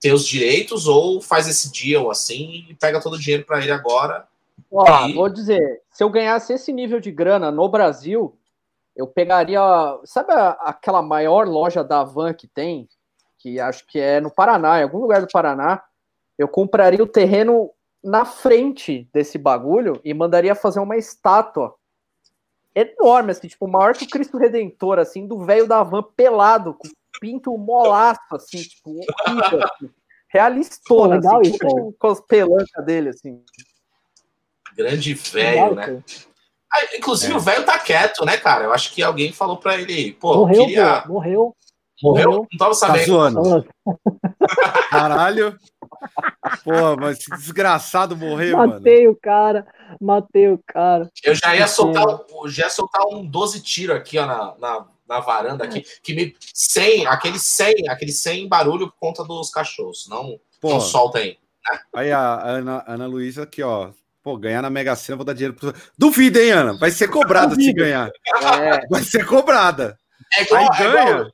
[0.00, 3.70] ter os direitos, ou faz esse deal assim e pega todo o dinheiro para ele
[3.70, 4.26] agora.
[4.72, 5.12] Ó, e...
[5.12, 8.36] vou dizer, se eu ganhasse esse nível de grana no Brasil,
[8.96, 9.60] eu pegaria.
[10.04, 12.88] Sabe aquela maior loja da Van que tem?
[13.38, 15.82] Que acho que é no Paraná, em algum lugar do Paraná.
[16.38, 17.70] Eu compraria o terreno
[18.02, 21.74] na frente desse bagulho e mandaria fazer uma estátua
[22.74, 26.88] enorme, assim, tipo, maior que o Cristo Redentor, assim, do velho da van pelado, com
[27.20, 29.90] pinto molaço, assim, tipo, horrível, assim.
[30.28, 33.40] Realistona, assim, isso, com, com as pelancas dele, assim.
[34.76, 36.02] Grande velho, né?
[36.72, 37.36] Ah, inclusive, é.
[37.36, 38.64] o velho tá quieto, né, cara?
[38.64, 41.02] Eu acho que alguém falou pra ele, pô, morreu, queria...
[41.02, 41.54] pô, morreu.
[42.02, 42.26] Morreu?
[42.30, 42.46] Morreu?
[42.50, 42.98] Não tava sabendo.
[42.98, 43.68] Tá zoando.
[44.90, 45.56] Caralho.
[46.64, 49.12] Pô, mas que desgraçado morreu, matei mano.
[49.12, 49.66] o cara,
[50.00, 51.10] matei o cara.
[51.22, 52.04] Eu já ia soltar,
[52.46, 56.36] já ia soltar um 12 tiro aqui, ó, na, na, na varanda aqui, que me
[56.52, 60.06] sem, aquele sem, aquele sem barulho por conta dos cachorros.
[60.08, 61.38] Não, não solta aí.
[61.70, 61.78] Né?
[61.94, 63.90] Aí a Ana, Ana Luísa aqui, ó,
[64.24, 65.74] Pô, ganhar na Mega Sena, vou dar dinheiro pro.
[65.98, 66.78] Duvida, hein, Ana?
[66.78, 68.08] Vai ser cobrada se ganhar.
[68.08, 68.86] É.
[68.88, 69.98] Vai ser cobrada.
[70.32, 70.96] É igual, Aí ganha.
[70.96, 71.30] É igual,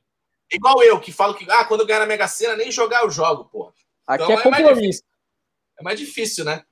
[0.51, 3.09] igual, eu, que falo que ah, quando eu ganhar na Mega Sena, nem jogar eu
[3.09, 3.71] jogo, pô.
[4.11, 5.03] Aqui então, é, é compromisso.
[5.79, 6.63] É mais difícil, né?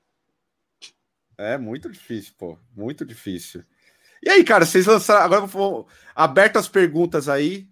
[1.38, 2.58] É muito difícil, pô.
[2.76, 3.64] Muito difícil.
[4.22, 5.24] E aí, cara, vocês lançaram.
[5.24, 7.66] Agora vou aberto as perguntas aí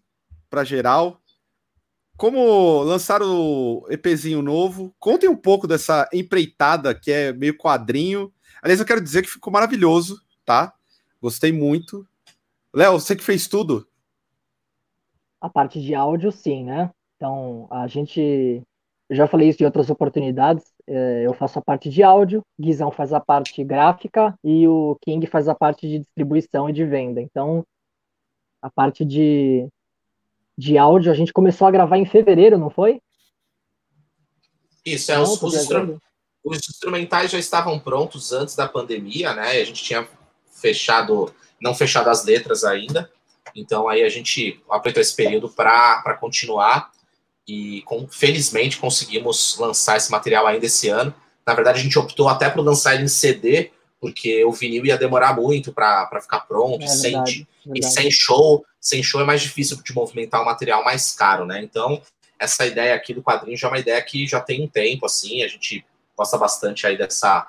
[0.48, 1.20] para geral.
[2.16, 8.32] Como lançaram o EPzinho novo, contem um pouco dessa empreitada que é meio quadrinho.
[8.62, 10.74] Aliás, eu quero dizer que ficou maravilhoso, tá?
[11.20, 12.08] Gostei muito.
[12.72, 13.86] Léo, você que fez tudo.
[15.40, 16.90] A parte de áudio, sim, né?
[17.16, 18.62] Então, a gente.
[19.08, 20.64] Eu já falei isso em outras oportunidades.
[20.86, 25.26] É, eu faço a parte de áudio, Guizão faz a parte gráfica e o King
[25.26, 27.20] faz a parte de distribuição e de venda.
[27.20, 27.64] Então,
[28.60, 29.66] a parte de,
[30.56, 33.00] de áudio a gente começou a gravar em fevereiro, não foi?
[34.84, 36.00] Isso, é, os, os, instru
[36.44, 39.52] os instrumentais já estavam prontos antes da pandemia, né?
[39.52, 40.06] A gente tinha
[40.50, 43.10] fechado, não fechado as letras ainda.
[43.54, 46.90] Então aí a gente aproveitou esse período para continuar
[47.48, 51.14] e com, felizmente conseguimos lançar esse material ainda esse ano.
[51.46, 54.98] Na verdade, a gente optou até por lançar ele em CD, porque o vinil ia
[54.98, 58.64] demorar muito para ficar pronto, é, sem, verdade, e sem show.
[58.78, 61.62] Sem show é mais difícil de movimentar um material mais caro, né?
[61.62, 62.02] Então,
[62.38, 65.42] essa ideia aqui do quadrinho já é uma ideia que já tem um tempo, assim,
[65.42, 65.84] a gente
[66.14, 67.48] gosta bastante aí dessa,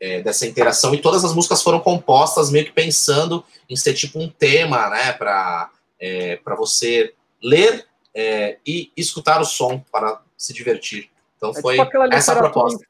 [0.00, 4.18] é, dessa interação, e todas as músicas foram compostas meio que pensando em ser tipo
[4.18, 5.70] um tema, né, para
[6.00, 7.12] é, você
[7.42, 7.86] ler
[8.16, 11.10] é, e escutar o som para se divertir.
[11.36, 12.82] Então é foi tipo essa a proposta.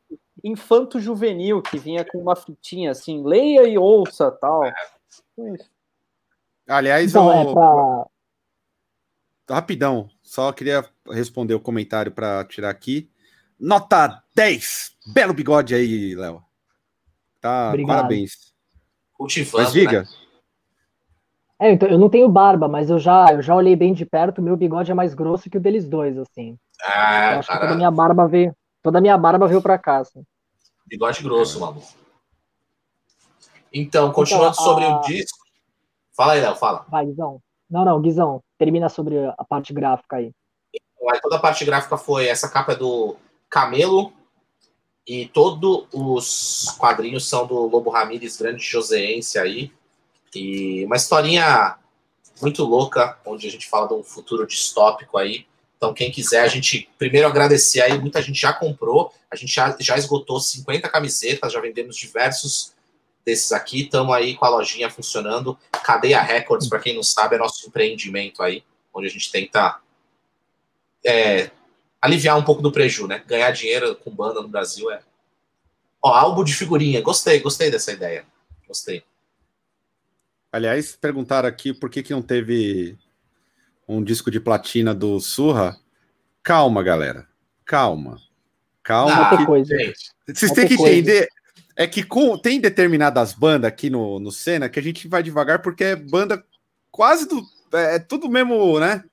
[0.44, 4.64] Infanto-juvenil, que vinha com uma fitinha assim, leia e ouça tal.
[4.64, 4.72] É.
[6.68, 8.06] Aliás, então, é pra...
[9.56, 13.10] rapidão, só queria responder o comentário para tirar aqui.
[13.58, 14.94] Nota 10.
[15.08, 16.44] Belo bigode aí, Léo.
[17.40, 17.96] Tá, Obrigado.
[17.96, 18.54] parabéns.
[19.12, 20.02] Cultivando, Mas diga.
[20.02, 20.08] Né?
[21.58, 24.42] É, então, eu não tenho barba, mas eu já, eu já olhei bem de perto,
[24.42, 26.58] meu bigode é mais grosso que o deles dois, assim.
[26.82, 29.98] Ah, eu acho que toda a minha barba veio, toda minha barba veio pra cá,
[29.98, 30.22] assim.
[30.86, 31.82] Bigode grosso, mano.
[33.72, 34.66] Então, continuando então, a...
[34.66, 35.38] sobre o disco.
[36.14, 36.84] Fala aí, Léo, fala.
[36.88, 37.40] Vai, Guizão.
[37.68, 40.32] Não, não, Guizão, termina sobre a parte gráfica aí.
[40.72, 43.16] Então, toda a parte gráfica foi essa capa é do
[43.48, 44.12] Camelo
[45.06, 49.72] e todos os quadrinhos são do Lobo Ramírez, grande joseense aí.
[50.36, 51.76] E uma historinha
[52.42, 55.46] muito louca, onde a gente fala de um futuro distópico aí.
[55.78, 59.74] Então, quem quiser, a gente primeiro agradecer aí, muita gente já comprou, a gente já,
[59.80, 62.74] já esgotou 50 camisetas, já vendemos diversos
[63.24, 65.58] desses aqui, estamos aí com a lojinha funcionando.
[65.82, 68.62] Cadeia Records, para quem não sabe, é nosso empreendimento aí,
[68.92, 69.80] onde a gente tenta
[71.04, 71.50] é,
[72.00, 73.22] aliviar um pouco do preju, né?
[73.26, 75.00] Ganhar dinheiro com banda no Brasil é.
[76.02, 78.26] Ó, álbum de figurinha, gostei, gostei dessa ideia.
[78.68, 79.02] Gostei.
[80.56, 82.96] Aliás, perguntaram aqui por que, que não teve
[83.86, 85.78] um disco de platina do Surra.
[86.42, 87.28] Calma, galera.
[87.62, 88.16] Calma.
[88.82, 89.28] Calma.
[89.28, 89.44] Ah, que...
[89.44, 89.76] coisa.
[90.26, 91.28] Vocês têm que entender.
[91.76, 92.38] É que com...
[92.38, 96.42] tem determinadas bandas aqui no, no Senna que a gente vai devagar porque é banda
[96.90, 97.42] quase do.
[97.74, 99.04] É, é tudo mesmo, né?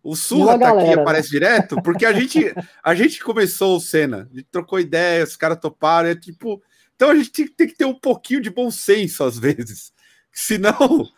[0.00, 1.02] O Surra tá galera, aqui, né?
[1.02, 2.54] aparece direto, porque a gente,
[2.84, 6.62] a gente começou o Senna, a gente trocou ideias, os caras toparam, é tipo.
[6.94, 9.92] Então a gente tem, tem, que ter um pouquinho de bom senso às vezes.
[10.38, 11.10] Senão,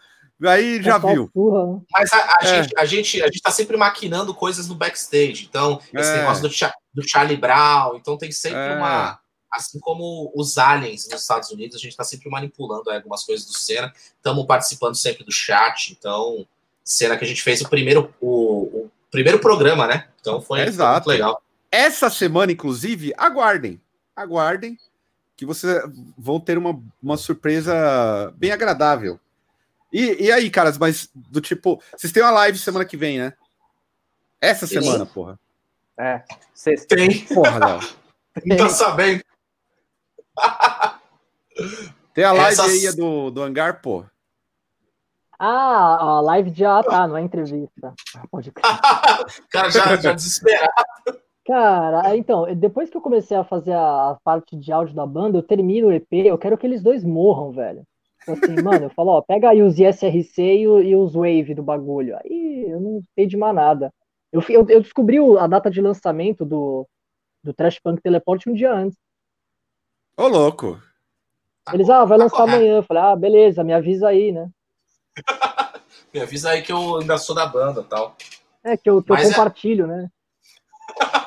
[0.42, 1.30] aí já é viu.
[1.34, 1.80] Né?
[1.92, 2.46] Mas a, a, é.
[2.46, 5.46] gente, a, gente, a gente tá sempre maquinando coisas no backstage.
[5.48, 6.16] Então, esse é.
[6.18, 6.48] negócio do,
[6.94, 8.76] do, Charlie Brown, então tem sempre é.
[8.76, 9.20] uma.
[9.52, 13.52] Assim como os aliens nos Estados Unidos, a gente está sempre manipulando algumas coisas do
[13.52, 13.92] Senna.
[14.16, 16.46] Estamos participando sempre do chat, então.
[16.82, 20.08] Cena que a gente fez o primeiro, o, o primeiro programa, né?
[20.20, 21.04] Então foi, Exato.
[21.04, 21.42] Foi muito legal.
[21.70, 23.80] Essa semana, inclusive, aguardem.
[24.16, 24.78] Aguardem
[25.40, 25.82] que vocês
[26.18, 29.18] vão ter uma, uma surpresa bem agradável.
[29.90, 33.32] E, e aí, caras, mas do tipo, vocês têm uma live semana que vem, né?
[34.38, 34.82] Essa Sim.
[34.82, 35.40] semana, porra.
[35.98, 36.22] É,
[36.52, 36.94] sexta.
[36.94, 37.24] Tem.
[37.24, 37.80] Porra, Léo.
[38.44, 39.24] Não tá sabendo.
[42.12, 42.70] Tem a live Essas...
[42.70, 44.04] aí do, do hangar, pô.
[45.38, 47.94] Ah, a live de ah, tá, não é entrevista.
[48.30, 51.18] Pode cara já, já desesperado.
[51.46, 55.42] Cara, então, depois que eu comecei a fazer a parte de áudio da banda, eu
[55.42, 57.82] termino o EP, eu quero que eles dois morram, velho.
[58.22, 61.62] Então, assim, mano, eu falo, ó, pega aí os ISRC e, e os Wave do
[61.62, 62.16] bagulho.
[62.16, 63.92] Aí eu não sei de mais nada.
[64.32, 66.86] Eu, eu, eu descobri a data de lançamento do,
[67.42, 68.98] do Trash Punk Teleport um dia antes.
[70.16, 70.80] Ô, louco!
[71.72, 72.76] Eles, ah, vai tá lançar amanhã.
[72.76, 74.48] Eu falei, ah, beleza, me avisa aí, né?
[76.12, 78.16] me avisa aí que eu ainda sou da banda tal.
[78.62, 79.88] É, que eu, que eu é compartilho, é...
[79.88, 80.10] né?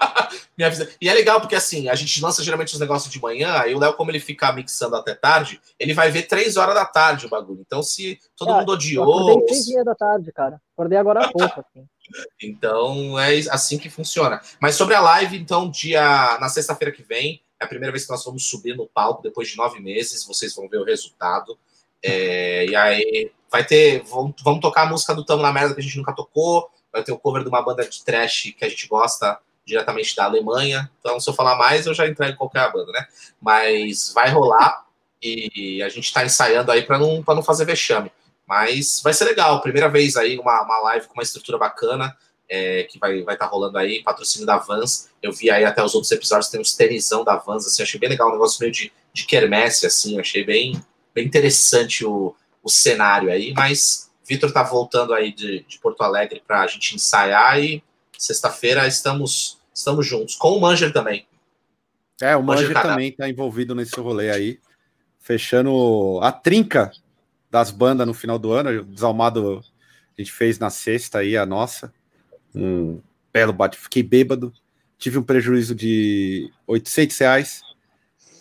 [0.58, 0.90] Me avisa.
[1.02, 3.80] E é legal porque assim, a gente lança geralmente os negócios de manhã, aí o
[3.80, 7.30] Léo, como ele fica mixando até tarde, ele vai ver três horas da tarde o
[7.30, 7.62] bagulho.
[7.66, 9.06] Então, se todo é, mundo odiou.
[9.06, 10.62] Eu acordei três dias da tarde, cara.
[10.74, 11.88] Acordei agora há pouco, assim.
[12.42, 14.42] então é assim que funciona.
[14.62, 18.12] Mas sobre a live, então, dia na sexta-feira que vem, é a primeira vez que
[18.12, 20.26] nós vamos subir no palco depois de nove meses.
[20.26, 21.58] Vocês vão ver o resultado.
[22.04, 24.04] É, e aí vai ter.
[24.04, 26.70] Vamos, vamos tocar a música do Tamo na Merda que a gente nunca tocou.
[26.92, 30.26] Vai ter o cover de uma banda de trash que a gente gosta diretamente da
[30.26, 30.90] Alemanha.
[31.00, 33.08] Então, se eu falar mais, eu já entrei em qualquer banda, né?
[33.42, 34.86] Mas vai rolar
[35.22, 38.12] e a gente está ensaiando aí para não, não fazer vexame.
[38.46, 42.16] Mas vai ser legal, primeira vez aí, uma, uma live com uma estrutura bacana,
[42.50, 45.10] é, que vai estar vai tá rolando aí, patrocínio da Vans.
[45.22, 48.10] Eu vi aí até os outros episódios, tem uns tenisão da Vans, assim, achei bem
[48.10, 50.84] legal, um negócio meio de, de quermesse, assim, achei bem,
[51.16, 56.44] bem interessante o, o cenário aí, mas Vitor tá voltando aí de, de Porto Alegre
[56.46, 57.84] para a gente ensaiar e
[58.18, 61.26] sexta-feira estamos, estamos juntos, com o Manger também.
[62.22, 64.60] É, o Manger, Manger também está envolvido nesse rolê aí,
[65.20, 66.92] fechando a trinca
[67.50, 68.82] das bandas no final do ano.
[68.82, 69.64] O Desalmado
[70.18, 71.94] a gente fez na sexta aí, a nossa.
[72.54, 73.02] Um
[73.32, 73.78] belo bate.
[73.78, 74.54] Fiquei bêbado.
[74.98, 77.62] Tive um prejuízo de 800 reais,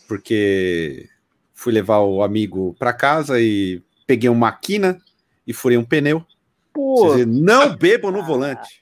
[0.06, 1.08] porque
[1.54, 5.00] fui levar o amigo para casa e peguei uma maquina
[5.46, 6.24] e furei um pneu.
[6.72, 7.16] Pô.
[7.26, 8.81] não bebo no volante.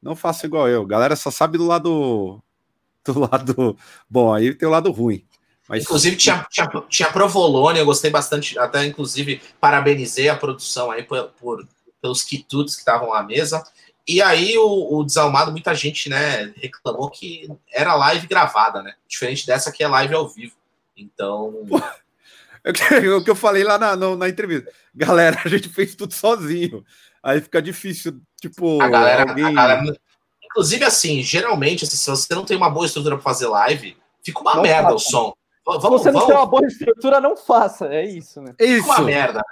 [0.00, 0.86] Não faça igual eu.
[0.86, 2.42] Galera só sabe do lado
[3.04, 3.76] do lado
[4.08, 5.24] bom, aí tem o lado ruim.
[5.68, 5.82] Mas...
[5.84, 11.30] Inclusive tinha, tinha, tinha provolone, eu gostei bastante, até inclusive parabenizei a produção aí por,
[11.40, 11.66] por
[12.00, 13.62] pelos quitutes que estavam à mesa.
[14.06, 18.94] E aí o, o, Desalmado, muita gente né, reclamou que era live gravada, né?
[19.06, 20.54] Diferente dessa que é live ao vivo.
[20.96, 21.54] Então.
[22.64, 24.70] É o que eu falei lá na, na, na, entrevista.
[24.92, 26.84] Galera, a gente fez tudo sozinho.
[27.28, 28.80] Aí fica difícil, tipo.
[28.80, 29.44] A galera, alguém...
[29.44, 29.82] a galera...
[30.42, 34.40] Inclusive, assim, geralmente, assim, se você não tem uma boa estrutura para fazer live, fica
[34.40, 34.94] uma não merda faça.
[34.94, 35.34] o som.
[35.66, 36.26] Vamos, se você não vamos...
[36.26, 37.86] tem uma boa estrutura, não faça.
[37.88, 38.54] É isso, né?
[38.58, 38.82] Isso.
[38.82, 39.42] Fica uma merda.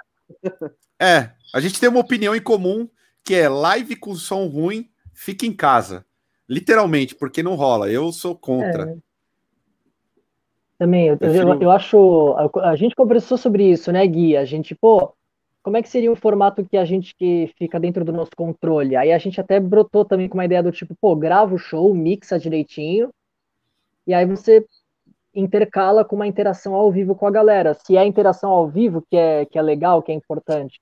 [0.99, 2.89] É, a gente tem uma opinião em comum
[3.23, 6.03] que é live com som ruim, fica em casa.
[6.49, 7.87] Literalmente, porque não rola.
[7.87, 8.89] Eu sou contra.
[8.89, 8.97] É.
[10.79, 12.35] Também, eu, eu, eu, acho.
[12.35, 14.35] A, a gente conversou sobre isso, né, Gui?
[14.35, 15.13] A gente, pô,
[15.67, 18.95] como é que seria o formato que a gente que fica dentro do nosso controle?
[18.95, 21.93] Aí a gente até brotou também com uma ideia do tipo, pô, grava o show,
[21.93, 23.09] mixa direitinho,
[24.07, 24.65] e aí você
[25.35, 27.73] intercala com uma interação ao vivo com a galera.
[27.73, 30.79] Se é a interação ao vivo que é, que é legal, que é importante.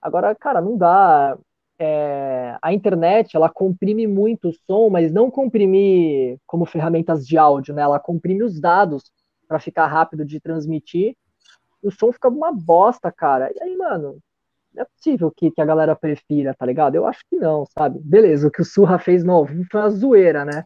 [0.00, 1.36] Agora, cara, não dá.
[1.76, 7.74] É, a internet, ela comprime muito o som, mas não comprime como ferramentas de áudio,
[7.74, 7.82] né?
[7.82, 9.02] Ela comprime os dados
[9.48, 11.16] para ficar rápido de transmitir.
[11.82, 13.50] o som fica uma bosta, cara.
[13.52, 14.20] E aí, mano,
[14.78, 16.94] é possível que, que a galera prefira, tá ligado?
[16.94, 17.98] Eu acho que não, sabe?
[18.00, 20.64] Beleza, o que o Surra fez novo foi uma zoeira, né?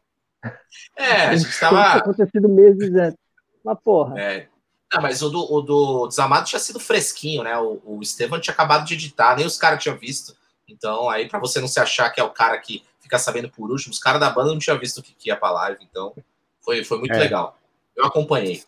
[0.96, 1.94] É, a gente tava.
[1.94, 3.18] acontecido meses antes.
[3.64, 4.20] Mas, porra.
[4.20, 4.48] É.
[4.92, 7.56] Não, mas o do, o do Desamado tinha sido fresquinho, né?
[7.58, 10.36] O, o Estevam tinha acabado de editar, nem os caras tinham visto.
[10.68, 13.70] Então, aí, para você não se achar que é o cara que fica sabendo por
[13.70, 15.86] último, os caras da banda não tinham visto o que, que ia pra live.
[15.90, 16.14] Então,
[16.60, 17.18] foi, foi muito é.
[17.18, 17.58] legal.
[17.96, 18.62] Eu acompanhei.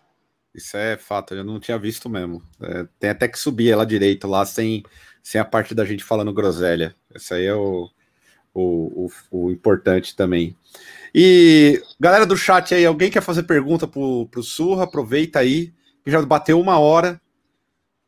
[0.55, 2.41] Isso é fato, eu não tinha visto mesmo.
[2.63, 4.85] É, tem até que subir ela direito lá sem,
[5.25, 6.95] sem a parte da gente falando groselha.
[7.15, 7.91] Isso aí é o,
[8.53, 10.55] o, o, o, importante também.
[11.15, 14.85] E galera do chat aí, alguém quer fazer pergunta pro, pro Surra?
[14.85, 15.73] Aproveita aí,
[16.05, 17.19] que já bateu uma hora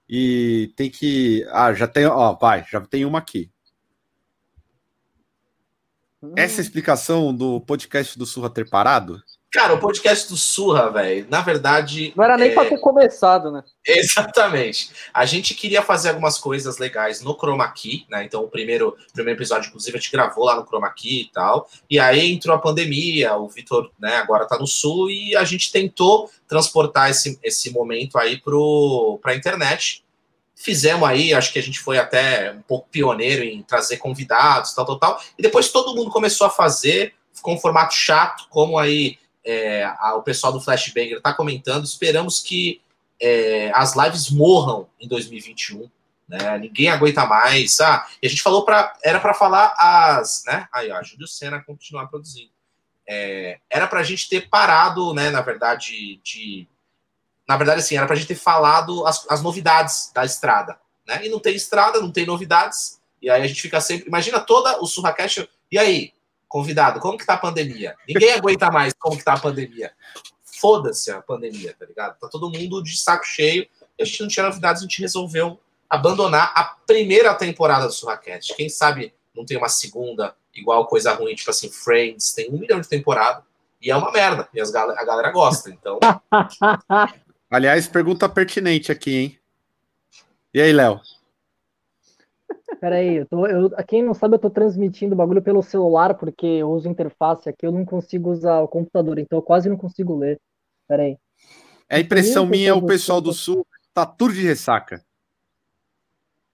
[0.07, 1.43] e tem que.
[1.51, 2.05] Ah, já tem.
[2.05, 3.51] Ó, vai, já tem uma aqui.
[6.23, 6.35] Hum.
[6.37, 9.23] Essa explicação do podcast do Surra ter parado?
[9.57, 12.13] Cara, o podcast do Surra, velho, na verdade.
[12.15, 12.55] Não era nem é...
[12.55, 13.65] para ter começado, né?
[13.87, 14.91] Exatamente.
[15.15, 18.23] A gente queria fazer algumas coisas legais no Chroma Key, né?
[18.23, 21.71] Então, o primeiro, primeiro episódio, inclusive, a gente gravou lá no Chroma Key e tal.
[21.89, 25.73] E aí entrou a pandemia, o Vitor, né, agora tá no Sul, e a gente
[25.73, 28.39] tentou transportar esse, esse momento aí
[29.23, 30.05] para a internet.
[30.55, 34.85] Fizemos aí, acho que a gente foi até um pouco pioneiro em trazer convidados, tal,
[34.85, 35.23] tal, tal.
[35.39, 39.17] E depois todo mundo começou a fazer, ficou um formato chato, como aí
[39.47, 42.83] é, a, o pessoal do Flashbanger está comentando, esperamos que
[43.21, 45.89] é, as lives morram em 2021.
[46.29, 46.59] Né?
[46.59, 47.81] Ninguém aguenta mais.
[47.81, 50.67] Ah, e a gente falou para era para falar as, né?
[50.73, 52.51] Aí, ó, Júlio Senna continuar produzindo.
[53.09, 55.31] É, era para a gente ter parado, né?
[55.31, 56.67] Na verdade, de,
[57.49, 60.77] na verdade, assim, era para a gente ter falado as, as novidades da estrada,
[61.07, 61.25] né?
[61.25, 63.01] E não tem estrada, não tem novidades.
[63.23, 64.09] E aí a gente fica sempre.
[64.09, 65.49] Imagina toda o Surracast.
[65.71, 66.13] E aí,
[66.49, 67.97] convidado, como que tá a pandemia?
[68.09, 69.93] Ninguém aguenta mais como que tá a pandemia.
[70.61, 72.19] Foda-se a pandemia, tá ligado?
[72.19, 73.67] Tá todo mundo de saco cheio.
[74.01, 78.55] A gente não tinha novidades, a gente resolveu abandonar a primeira temporada do Surraquete.
[78.55, 82.81] Quem sabe não tem uma segunda igual coisa ruim, tipo assim, Friends, tem um milhão
[82.81, 83.45] de temporada.
[83.81, 84.49] E é uma merda.
[84.55, 85.99] E as gal a galera gosta, então.
[87.51, 89.39] Aliás, pergunta pertinente aqui, hein?
[90.53, 91.01] E aí, Léo?
[92.81, 96.47] Peraí, eu tô, eu, quem não sabe, eu tô transmitindo o bagulho pelo celular, porque
[96.47, 100.17] eu uso interface aqui, eu não consigo usar o computador, então eu quase não consigo
[100.17, 100.41] ler.
[100.87, 101.19] Peraí.
[101.89, 105.03] É a impressão minha, o pessoal do Sul tá tudo de ressaca.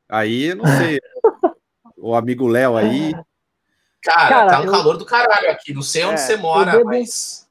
[0.09, 0.99] Aí, eu não sei.
[1.97, 3.13] o amigo Léo aí.
[4.03, 4.71] Cara, cara tá um eu...
[4.71, 5.73] calor do caralho aqui.
[5.73, 7.49] Não sei onde é, você mora, eu bebo, mas.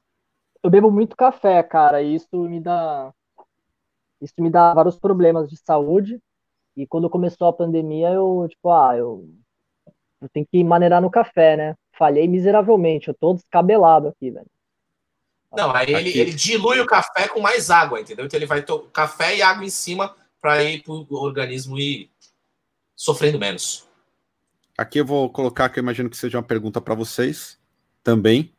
[0.62, 3.12] Eu bebo muito café, cara, e isso me dá.
[4.20, 6.20] Isso me dá vários problemas de saúde.
[6.76, 9.28] E quando começou a pandemia, eu, tipo, ah, eu,
[10.20, 11.74] eu tenho que maneirar no café, né?
[11.92, 14.46] Falhei miseravelmente, eu tô descabelado aqui, velho.
[15.54, 18.24] Não, aí ele, ele, dilui o café com mais água, entendeu?
[18.24, 22.10] Então ele vai café e água em cima para ir pro organismo ir
[22.96, 23.86] sofrendo menos.
[24.76, 27.58] Aqui eu vou colocar que eu imagino que seja uma pergunta para vocês
[28.02, 28.52] também.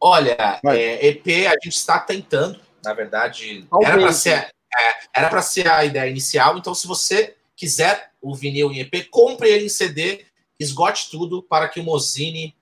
[0.00, 5.42] Olha, é, EP a gente está tentando, na verdade, era para ser, é, era para
[5.42, 6.58] ser a ideia inicial.
[6.58, 10.24] Então, se você quiser o vinil em EP, compre ele em CD,
[10.58, 12.54] esgote tudo para que o Mozini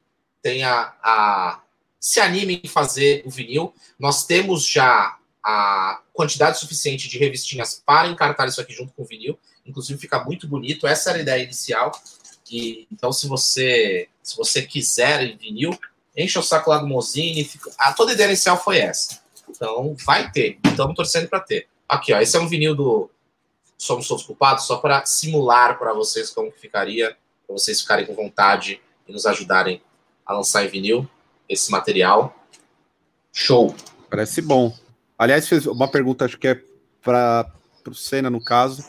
[0.43, 1.61] tenha a
[2.01, 3.73] se anime em fazer o vinil.
[3.97, 9.07] Nós temos já a quantidade suficiente de revistinhas para encartar isso aqui junto com o
[9.07, 9.39] vinil.
[9.65, 10.87] Inclusive fica muito bonito.
[10.87, 11.93] Essa era a ideia inicial.
[12.51, 15.79] E, então, se você se você quiser em vinil,
[16.17, 17.45] enche o saco lá do Mozini.
[17.45, 17.71] Fica...
[17.97, 19.21] Toda a ideia inicial foi essa.
[19.49, 20.59] Então, vai ter.
[20.65, 21.69] Estamos torcendo para ter.
[21.93, 22.21] Aqui, ó.
[22.23, 23.11] Esse é um vinil do
[23.77, 27.15] Somos Todos Culpados, só para simular para vocês como que ficaria,
[27.47, 29.83] para vocês ficarem com vontade e nos ajudarem
[30.25, 31.07] a lançar em vinil
[31.47, 32.35] esse material.
[33.31, 33.75] Show.
[34.09, 34.75] Parece bom.
[35.19, 36.63] Aliás, fez uma pergunta, acho que é
[37.03, 37.53] para
[37.87, 38.83] o Senna, no caso.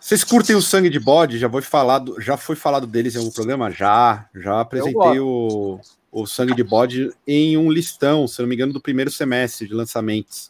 [0.00, 1.38] Vocês curtem o sangue de bode?
[1.38, 3.70] Já foi falado, já foi falado deles em algum programa?
[3.70, 5.78] Já, já apresentei o,
[6.10, 9.74] o sangue de bode em um listão, se não me engano, do primeiro semestre de
[9.74, 10.48] lançamentos.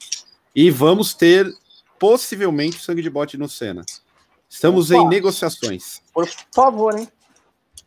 [0.54, 1.52] E vamos ter
[1.98, 3.84] possivelmente o sangue de bode no Senna.
[4.48, 5.00] Estamos Opa.
[5.00, 6.02] em negociações.
[6.12, 7.08] Por favor, hein?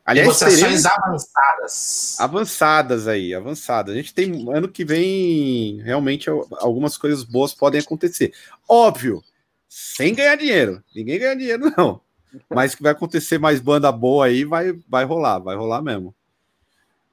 [0.06, 2.20] Aliás, negociações avançadas.
[2.20, 3.94] Avançadas aí, avançadas.
[3.94, 8.34] A gente tem ano que vem realmente algumas coisas boas podem acontecer.
[8.68, 9.24] Óbvio,
[9.68, 10.84] sem ganhar dinheiro.
[10.96, 12.02] Ninguém ganha dinheiro, não.
[12.50, 16.14] Mas que vai acontecer mais banda boa aí, vai, vai rolar, vai rolar mesmo.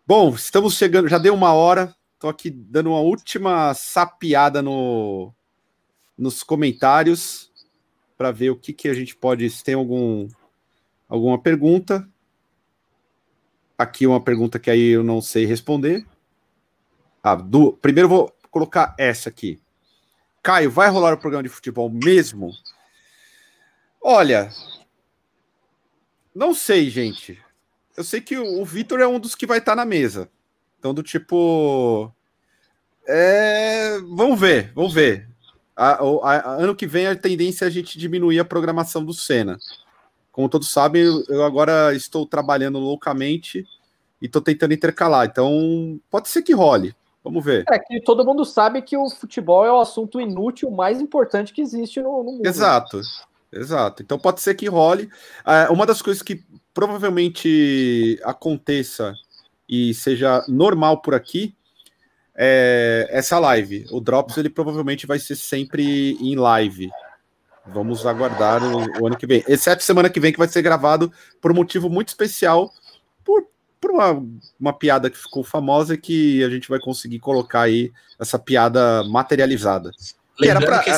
[0.06, 1.94] Bom, estamos chegando, já deu uma hora.
[2.18, 5.32] Tô aqui dando uma última sapiada no,
[6.20, 7.50] nos comentários
[8.16, 9.48] para ver o que, que a gente pode.
[9.48, 10.28] Se tem algum,
[11.08, 12.06] alguma pergunta.
[13.78, 16.06] Aqui uma pergunta que aí eu não sei responder.
[17.22, 19.58] Ah, do, primeiro vou colocar essa aqui.
[20.42, 22.52] Caio, vai rolar o programa de futebol mesmo?
[24.02, 24.50] Olha,
[26.34, 27.42] não sei, gente.
[27.96, 30.30] Eu sei que o, o Vitor é um dos que vai estar tá na mesa.
[30.78, 32.12] Então, do tipo.
[33.06, 35.30] É, vamos ver, vamos ver.
[35.80, 39.14] A, a, a, ano que vem a tendência é a gente diminuir a programação do
[39.14, 39.56] Senna.
[40.30, 43.66] Como todos sabem, eu agora estou trabalhando loucamente
[44.20, 45.26] e estou tentando intercalar.
[45.26, 46.94] Então, pode ser que role.
[47.24, 47.64] Vamos ver.
[47.70, 51.62] É que todo mundo sabe que o futebol é o assunto inútil mais importante que
[51.62, 52.46] existe no, no mundo.
[52.46, 53.00] Exato,
[53.50, 54.02] exato.
[54.02, 55.10] Então pode ser que role.
[55.46, 59.14] É, uma das coisas que provavelmente aconteça
[59.66, 61.54] e seja normal por aqui
[62.42, 63.84] é essa live.
[63.90, 66.90] O Drops ele provavelmente vai ser sempre em live.
[67.66, 69.44] Vamos aguardar o, o, ano que vem.
[69.46, 72.72] Exceto semana que vem, que vai ser gravado por um motivo muito especial,
[73.22, 73.46] por,
[73.78, 74.26] por uma,
[74.58, 79.90] uma piada que ficou famosa que a gente vai conseguir colocar aí essa piada materializada.
[80.38, 80.90] Lembrando era pra, que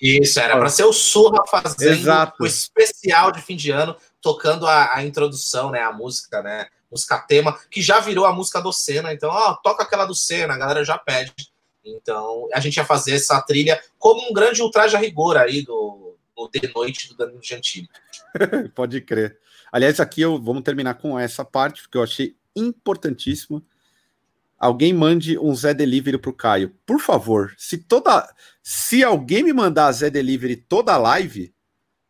[0.00, 2.42] isso, era para ser o Surra fazendo Exato.
[2.42, 5.82] o especial de fim de ano, tocando a, a, introdução, né?
[5.82, 6.66] A música, né?
[6.90, 9.12] Música tema, que já virou a música do Senna.
[9.12, 11.32] Então, ó, toca aquela do Senna, a galera já pede.
[11.84, 16.16] Então, a gente ia fazer essa trilha como um grande ultraje a rigor aí do,
[16.36, 17.88] o The Noite do Danilo Gentili.
[18.74, 19.38] Pode crer.
[19.72, 23.64] Aliás, aqui eu vamos terminar com essa parte, porque eu achei importantíssimo.
[24.58, 26.74] Alguém mande um Zé Delivery pro Caio.
[26.84, 28.28] Por favor, se toda.
[28.62, 31.54] Se alguém me mandar Zé Delivery toda live,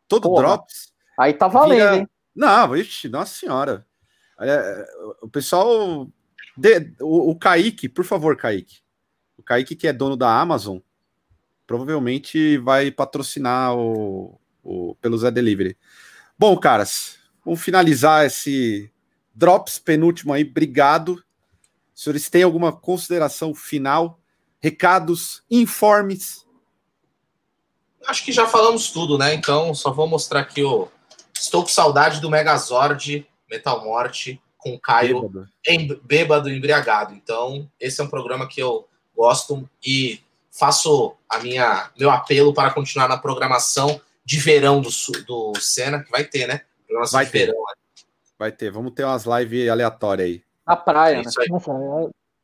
[0.06, 0.92] todo Porra, Drops.
[1.18, 1.96] Aí tá valendo, vira...
[1.96, 2.08] hein?
[2.34, 3.86] Não, ixi, nossa senhora.
[5.20, 6.08] O pessoal.
[6.56, 6.92] De...
[7.00, 8.78] O, o Kaique, por favor, Kaique.
[9.36, 10.78] O Kaique, que é dono da Amazon,
[11.66, 15.76] provavelmente vai patrocinar o, o, pelo Zé Delivery.
[16.38, 18.90] Bom, caras, vamos finalizar esse
[19.34, 20.42] Drops penúltimo aí.
[20.42, 21.22] Obrigado.
[21.94, 24.20] Senhores, têm alguma consideração final?
[24.60, 26.44] Recados, informes?
[28.06, 29.34] Acho que já falamos tudo, né?
[29.34, 30.88] Então, só vou mostrar aqui o.
[31.32, 35.48] Estou com saudade do Megazord Metal Morte com o Caio bêbado.
[35.66, 37.14] Em, bêbado, embriagado.
[37.14, 40.20] Então, esse é um programa que eu gosto e
[40.50, 44.90] faço a minha meu apelo para continuar na programação de verão do,
[45.26, 46.62] do Senna, que vai ter, né?
[46.86, 47.46] Programação vai de ter.
[47.46, 47.58] verão.
[47.58, 48.04] Né?
[48.38, 50.42] Vai ter, vamos ter umas lives aleatórias aí.
[50.66, 51.30] Na praia, é né?
[51.48, 51.72] Nossa,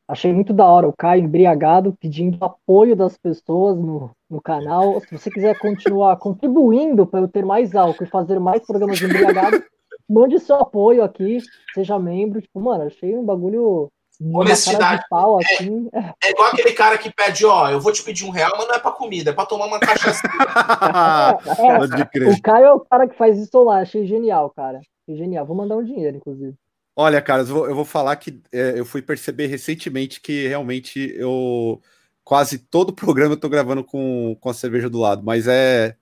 [0.08, 5.00] achei muito da hora o Caio embriagado pedindo apoio das pessoas no, no canal.
[5.00, 9.04] Se você quiser continuar contribuindo para eu ter mais álcool e fazer mais programas de
[9.04, 9.62] embriagado,
[10.08, 11.38] mande seu apoio aqui,
[11.74, 12.40] seja membro.
[12.40, 13.90] Tipo, mano, achei um bagulho
[14.32, 15.02] Honestidade.
[15.10, 15.88] Pau, assim.
[15.92, 18.68] é, é, igual aquele cara que pede, ó, eu vou te pedir um real, mas
[18.68, 20.22] não é pra comida, é pra tomar uma cachaça.
[21.58, 24.80] é, é, o Caio é o cara que faz isso lá, achei genial, cara.
[25.02, 25.44] Achei genial.
[25.44, 26.54] Vou mandar um dinheiro, inclusive.
[26.96, 31.12] Olha, cara, eu vou, eu vou falar que é, eu fui perceber recentemente que realmente
[31.16, 31.80] eu
[32.22, 35.96] quase todo programa eu tô gravando com, com a cerveja do lado, mas é,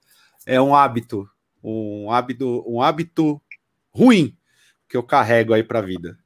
[0.47, 1.27] é um hábito,
[1.65, 3.41] um hábito, um hábito
[3.95, 4.35] ruim
[4.89, 6.19] que eu carrego aí pra vida.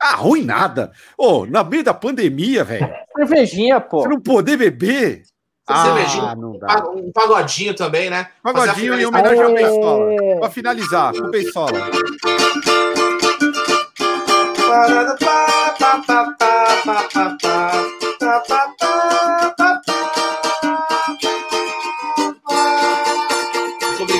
[0.00, 0.92] Ah, ruim nada.
[1.16, 2.92] Ô, oh, na meio da pandemia, velho.
[3.16, 4.02] Cervejinha, pô.
[4.02, 5.22] Você não poder beber.
[5.66, 6.84] Ah, não dá.
[6.90, 8.28] Um pagodinho também, né?
[8.42, 10.10] Pagodinho em homenagem ao Beisola.
[10.40, 11.72] Pra finalizar, com o Beisola.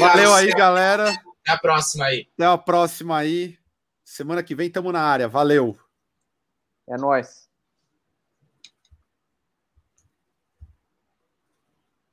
[0.00, 1.12] Valeu aí, galera.
[1.46, 2.28] Até a próxima aí.
[2.34, 3.58] Até a próxima aí.
[4.02, 5.28] Semana que vem estamos na área.
[5.28, 5.78] Valeu.
[6.88, 7.43] É nóis.